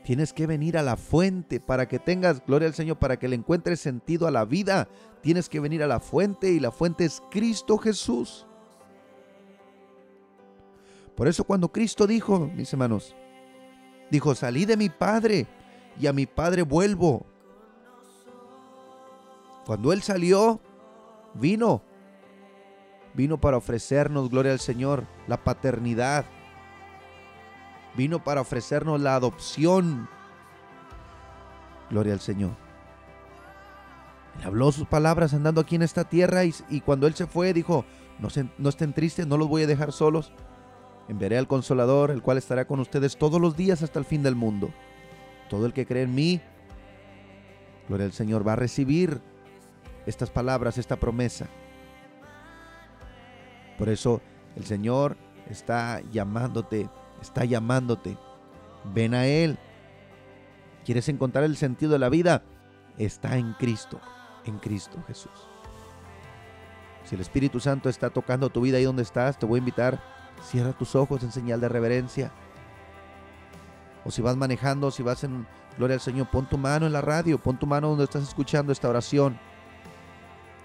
Tienes 0.05 0.35
que 0.35 0.47
venir 0.47 0.77
a 0.77 0.83
la 0.83 0.99
fuente 0.99 1.61
para 1.61 1.89
que 1.89 1.99
tengas, 1.99 2.45
gloria 2.47 2.69
al 2.69 2.75
Señor, 2.75 2.99
para 2.99 3.19
que 3.19 3.27
le 3.27 3.37
encuentres 3.37 3.81
sentido 3.81 4.27
a 4.27 4.31
la 4.31 4.45
vida. 4.45 4.87
Tienes 5.23 5.49
que 5.49 5.61
venir 5.61 5.83
a 5.83 5.87
la 5.87 5.99
fuente 5.99 6.51
y 6.51 6.61
la 6.61 6.71
fuente 6.71 7.07
es 7.07 7.23
Cristo 7.31 7.79
Jesús. 7.79 8.47
Por 11.17 11.27
eso 11.27 11.45
cuando 11.45 11.73
Cristo 11.73 12.07
dijo, 12.07 12.51
mis 12.55 12.71
hermanos, 12.71 13.17
dijo, 14.11 14.35
salí 14.35 14.67
de 14.67 14.77
mi 14.77 14.91
Padre 14.91 15.47
y 15.99 16.07
a 16.07 16.13
mi 16.13 16.27
Padre 16.27 16.63
vuelvo. 16.63 17.25
Cuando 19.65 19.91
Él 19.91 20.03
salió, 20.03 20.61
vino. 21.33 21.83
Vino 23.15 23.41
para 23.41 23.57
ofrecernos, 23.57 24.29
gloria 24.29 24.53
al 24.53 24.61
Señor, 24.61 25.07
la 25.29 25.43
paternidad. 25.43 26.27
Vino 27.97 28.23
para 28.23 28.41
ofrecernos 28.41 29.01
la 29.01 29.15
adopción. 29.15 30.09
Gloria 31.91 32.13
al 32.13 32.21
Señor. 32.21 32.53
Él 34.39 34.47
habló 34.47 34.73
sus 34.73 34.87
palabras 34.87 35.33
andando 35.33 35.61
aquí 35.61 35.77
en 35.77 35.83
esta 35.83 36.05
tierra 36.05 36.43
y, 36.45 36.81
cuando 36.81 37.07
Él 37.07 37.15
se 37.15 37.27
fue 37.27 37.53
dijo, 37.53 37.85
no, 38.19 38.29
no 38.59 38.69
estén 38.69 38.93
tristes, 38.93 39.27
no 39.27 39.37
los 39.37 39.49
voy 39.49 39.63
a 39.63 39.67
dejar 39.67 39.93
solos. 39.93 40.33
Enviaré 41.09 41.39
al 41.39 41.47
consolador, 41.47 42.11
el 42.11 42.23
cual 42.23 42.39
estará 42.39 42.67
con 42.67 42.81
ustedes 42.81 43.17
todos 43.17 43.41
los 43.41 43.57
días 43.57 43.83
hasta 43.83 43.99
el 43.99 44.05
fin 44.05 44.23
del 44.23 44.35
mundo. 44.35 44.71
Todo 45.49 45.67
el 45.67 45.73
que 45.73 45.87
cree 45.87 46.03
en 46.03 46.15
mí, 46.15 46.41
gloria 47.89 48.07
al 48.07 48.13
Señor, 48.13 48.47
va 48.47 48.55
a 48.55 48.57
recibir 48.57 49.21
estas 50.07 50.31
palabras, 50.31 50.79
esta 50.79 50.97
promesa. 50.97 51.47
Por 53.79 53.89
eso 53.89 54.21
el 54.57 54.65
Señor 54.65 55.17
está 55.51 56.01
llamándote, 56.13 56.89
está 57.25 57.45
llamándote. 57.45 58.17
Ven 58.93 59.15
a 59.15 59.27
Él. 59.27 59.59
¿Quieres 60.85 61.09
encontrar 61.09 61.45
el 61.45 61.57
sentido 61.57 61.93
de 61.93 61.99
la 61.99 62.11
vida? 62.11 62.43
Está 62.99 63.39
en 63.39 63.55
Cristo, 63.55 64.01
en 64.45 64.59
Cristo 64.59 65.03
Jesús. 65.07 65.49
Si 67.05 67.15
el 67.15 67.21
Espíritu 67.21 67.61
Santo 67.61 67.89
está 67.89 68.11
tocando 68.11 68.51
tu 68.51 68.61
vida 68.61 68.79
ahí 68.79 68.85
donde 68.85 69.03
estás, 69.03 69.39
te 69.39 69.47
voy 69.47 69.59
a 69.59 69.59
invitar, 69.59 70.01
cierra 70.43 70.73
tus 70.73 70.95
ojos 70.95 71.23
en 71.23 71.33
señal 71.33 71.61
de 71.61 71.69
reverencia. 71.69 72.33
O 74.05 74.11
si 74.11 74.23
vas 74.23 74.37
manejando, 74.37 74.91
si 74.91 75.03
vas 75.03 75.25
en 75.25 75.47
gloria 75.79 75.95
al 75.95 76.01
Señor, 76.01 76.31
pon 76.31 76.47
tu 76.47 76.59
mano 76.59 76.87
en 76.87 76.93
la 76.93 77.01
radio, 77.01 77.39
pon 77.39 77.59
tu 77.59 77.67
mano 77.67 77.89
donde 77.89 78.05
estás 78.05 78.23
escuchando 78.23 78.73
esta 78.73 78.89
oración. 78.89 79.39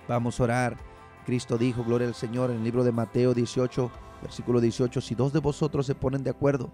Vamos 0.07 0.39
a 0.39 0.43
orar. 0.43 0.77
Cristo 1.25 1.57
dijo, 1.57 1.83
gloria 1.83 2.07
al 2.07 2.15
Señor, 2.15 2.51
en 2.51 2.57
el 2.57 2.63
libro 2.63 2.83
de 2.83 2.91
Mateo 2.91 3.33
18, 3.33 3.91
versículo 4.21 4.61
18, 4.61 5.01
si 5.01 5.15
dos 5.15 5.33
de 5.33 5.39
vosotros 5.39 5.85
se 5.85 5.95
ponen 5.95 6.23
de 6.23 6.29
acuerdo, 6.29 6.71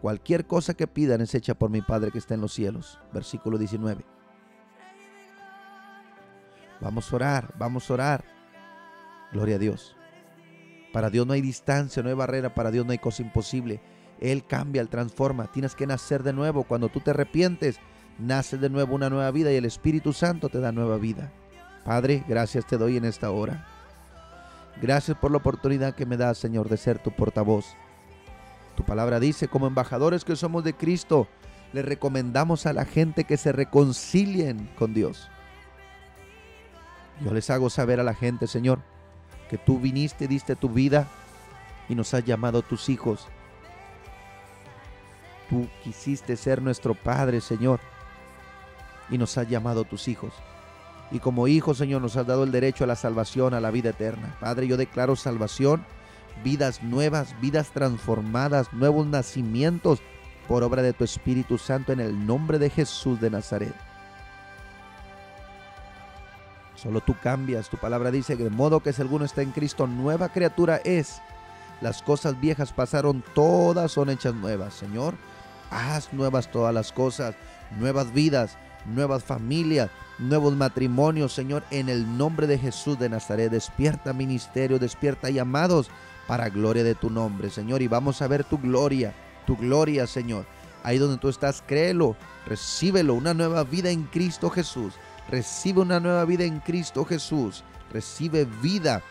cualquier 0.00 0.46
cosa 0.46 0.74
que 0.74 0.86
pidan 0.86 1.20
es 1.20 1.34
hecha 1.34 1.54
por 1.54 1.70
mi 1.70 1.82
Padre 1.82 2.10
que 2.10 2.18
está 2.18 2.34
en 2.34 2.40
los 2.40 2.52
cielos. 2.52 2.98
Versículo 3.12 3.58
19. 3.58 4.04
Vamos 6.80 7.12
a 7.12 7.16
orar, 7.16 7.54
vamos 7.58 7.90
a 7.90 7.94
orar. 7.94 8.24
Gloria 9.32 9.56
a 9.56 9.58
Dios. 9.58 9.96
Para 10.92 11.10
Dios 11.10 11.26
no 11.26 11.32
hay 11.32 11.40
distancia, 11.40 12.02
no 12.02 12.08
hay 12.08 12.14
barrera, 12.14 12.54
para 12.54 12.70
Dios 12.70 12.86
no 12.86 12.92
hay 12.92 12.98
cosa 12.98 13.22
imposible. 13.22 13.80
Él 14.20 14.44
cambia, 14.46 14.80
Él 14.80 14.88
transforma. 14.88 15.50
Tienes 15.50 15.74
que 15.74 15.86
nacer 15.86 16.22
de 16.22 16.32
nuevo. 16.32 16.64
Cuando 16.64 16.88
tú 16.88 17.00
te 17.00 17.10
arrepientes, 17.10 17.80
nace 18.18 18.58
de 18.58 18.70
nuevo 18.70 18.94
una 18.94 19.10
nueva 19.10 19.30
vida 19.30 19.52
y 19.52 19.56
el 19.56 19.64
Espíritu 19.64 20.12
Santo 20.12 20.48
te 20.48 20.60
da 20.60 20.72
nueva 20.72 20.98
vida. 20.98 21.32
Padre, 21.84 22.24
gracias 22.28 22.66
te 22.66 22.78
doy 22.78 22.96
en 22.96 23.04
esta 23.04 23.30
hora. 23.30 23.66
Gracias 24.80 25.16
por 25.16 25.30
la 25.30 25.38
oportunidad 25.38 25.94
que 25.94 26.06
me 26.06 26.16
das, 26.16 26.38
Señor, 26.38 26.68
de 26.68 26.76
ser 26.76 26.98
tu 26.98 27.10
portavoz. 27.10 27.76
Tu 28.76 28.84
palabra 28.84 29.20
dice, 29.20 29.48
como 29.48 29.66
embajadores 29.66 30.24
que 30.24 30.36
somos 30.36 30.64
de 30.64 30.74
Cristo, 30.74 31.28
le 31.72 31.82
recomendamos 31.82 32.66
a 32.66 32.72
la 32.72 32.84
gente 32.84 33.24
que 33.24 33.36
se 33.36 33.52
reconcilien 33.52 34.70
con 34.76 34.94
Dios. 34.94 35.30
Yo 37.20 37.32
les 37.32 37.50
hago 37.50 37.70
saber 37.70 38.00
a 38.00 38.04
la 38.04 38.14
gente, 38.14 38.46
Señor, 38.46 38.80
que 39.48 39.58
tú 39.58 39.78
viniste, 39.78 40.26
diste 40.26 40.56
tu 40.56 40.68
vida 40.68 41.06
y 41.88 41.94
nos 41.94 42.12
has 42.14 42.24
llamado 42.24 42.62
tus 42.62 42.88
hijos. 42.88 43.28
Tú 45.48 45.68
quisiste 45.84 46.36
ser 46.36 46.62
nuestro 46.62 46.94
Padre, 46.94 47.40
Señor, 47.40 47.78
y 49.10 49.18
nos 49.18 49.38
has 49.38 49.48
llamado 49.48 49.84
tus 49.84 50.08
hijos. 50.08 50.32
Y 51.14 51.20
como 51.20 51.46
hijos, 51.46 51.78
Señor, 51.78 52.02
nos 52.02 52.16
has 52.16 52.26
dado 52.26 52.42
el 52.42 52.50
derecho 52.50 52.82
a 52.82 52.88
la 52.88 52.96
salvación, 52.96 53.54
a 53.54 53.60
la 53.60 53.70
vida 53.70 53.90
eterna. 53.90 54.36
Padre, 54.40 54.66
yo 54.66 54.76
declaro 54.76 55.14
salvación, 55.14 55.86
vidas 56.42 56.82
nuevas, 56.82 57.40
vidas 57.40 57.70
transformadas, 57.70 58.72
nuevos 58.72 59.06
nacimientos 59.06 60.00
por 60.48 60.64
obra 60.64 60.82
de 60.82 60.92
tu 60.92 61.04
Espíritu 61.04 61.56
Santo 61.56 61.92
en 61.92 62.00
el 62.00 62.26
nombre 62.26 62.58
de 62.58 62.68
Jesús 62.68 63.20
de 63.20 63.30
Nazaret. 63.30 63.72
Solo 66.74 67.00
tú 67.00 67.14
cambias. 67.22 67.70
Tu 67.70 67.76
palabra 67.76 68.10
dice 68.10 68.36
que 68.36 68.42
de 68.42 68.50
modo 68.50 68.80
que 68.80 68.92
si 68.92 69.00
alguno 69.00 69.24
está 69.24 69.40
en 69.42 69.52
Cristo, 69.52 69.86
nueva 69.86 70.30
criatura 70.30 70.78
es. 70.78 71.22
Las 71.80 72.02
cosas 72.02 72.40
viejas 72.40 72.72
pasaron, 72.72 73.22
todas 73.36 73.92
son 73.92 74.10
hechas 74.10 74.34
nuevas. 74.34 74.74
Señor, 74.74 75.14
haz 75.70 76.12
nuevas 76.12 76.50
todas 76.50 76.74
las 76.74 76.90
cosas, 76.90 77.36
nuevas 77.78 78.12
vidas, 78.12 78.58
nuevas 78.86 79.24
familias, 79.24 79.90
nuevos 80.18 80.54
matrimonios, 80.54 81.32
Señor, 81.32 81.64
en 81.70 81.88
el 81.88 82.16
nombre 82.16 82.46
de 82.46 82.58
Jesús 82.58 82.98
de 82.98 83.08
Nazaret. 83.08 83.50
Despierta 83.50 84.12
ministerio, 84.12 84.78
despierta 84.78 85.30
llamados 85.30 85.90
para 86.26 86.48
gloria 86.48 86.84
de 86.84 86.94
tu 86.94 87.10
nombre, 87.10 87.50
Señor. 87.50 87.82
Y 87.82 87.88
vamos 87.88 88.22
a 88.22 88.28
ver 88.28 88.44
tu 88.44 88.58
gloria, 88.58 89.14
tu 89.46 89.56
gloria, 89.56 90.06
Señor. 90.06 90.46
Ahí 90.82 90.98
donde 90.98 91.18
tú 91.18 91.28
estás, 91.28 91.62
créelo, 91.66 92.16
recíbelo, 92.46 93.14
una 93.14 93.34
nueva 93.34 93.64
vida 93.64 93.90
en 93.90 94.04
Cristo 94.04 94.50
Jesús. 94.50 94.94
Recibe 95.30 95.80
una 95.80 96.00
nueva 96.00 96.24
vida 96.24 96.44
en 96.44 96.60
Cristo 96.60 97.04
Jesús. 97.04 97.64
Recibe 97.92 98.44
vida, 98.62 99.02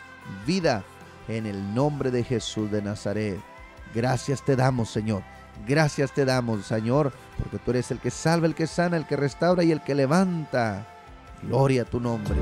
vida 0.46 0.84
en 1.28 1.46
el 1.46 1.74
nombre 1.74 2.10
de 2.10 2.22
Jesús 2.22 2.70
de 2.70 2.82
Nazaret. 2.82 3.40
Gracias 3.94 4.44
te 4.44 4.56
damos, 4.56 4.90
Señor. 4.90 5.33
Gracias 5.66 6.12
te 6.12 6.24
damos, 6.24 6.66
Señor, 6.66 7.12
porque 7.38 7.58
tú 7.58 7.70
eres 7.70 7.90
el 7.90 7.98
que 7.98 8.10
salva, 8.10 8.46
el 8.46 8.54
que 8.54 8.66
sana, 8.66 8.96
el 8.96 9.06
que 9.06 9.16
restaura 9.16 9.64
y 9.64 9.72
el 9.72 9.82
que 9.82 9.94
levanta. 9.94 10.86
Gloria 11.42 11.82
a 11.82 11.84
tu 11.84 12.00
nombre. 12.00 12.34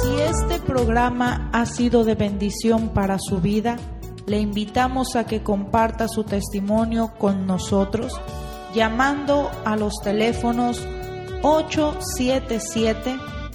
Si 0.00 0.20
este 0.20 0.60
programa 0.60 1.50
ha 1.52 1.66
sido 1.66 2.04
de 2.04 2.14
bendición 2.14 2.90
para 2.90 3.18
su 3.18 3.40
vida, 3.40 3.76
le 4.26 4.38
invitamos 4.38 5.16
a 5.16 5.24
que 5.24 5.42
comparta 5.42 6.08
su 6.08 6.24
testimonio 6.24 7.12
con 7.18 7.46
nosotros 7.46 8.12
llamando 8.74 9.50
a 9.64 9.76
los 9.76 9.94
teléfonos 10.02 10.86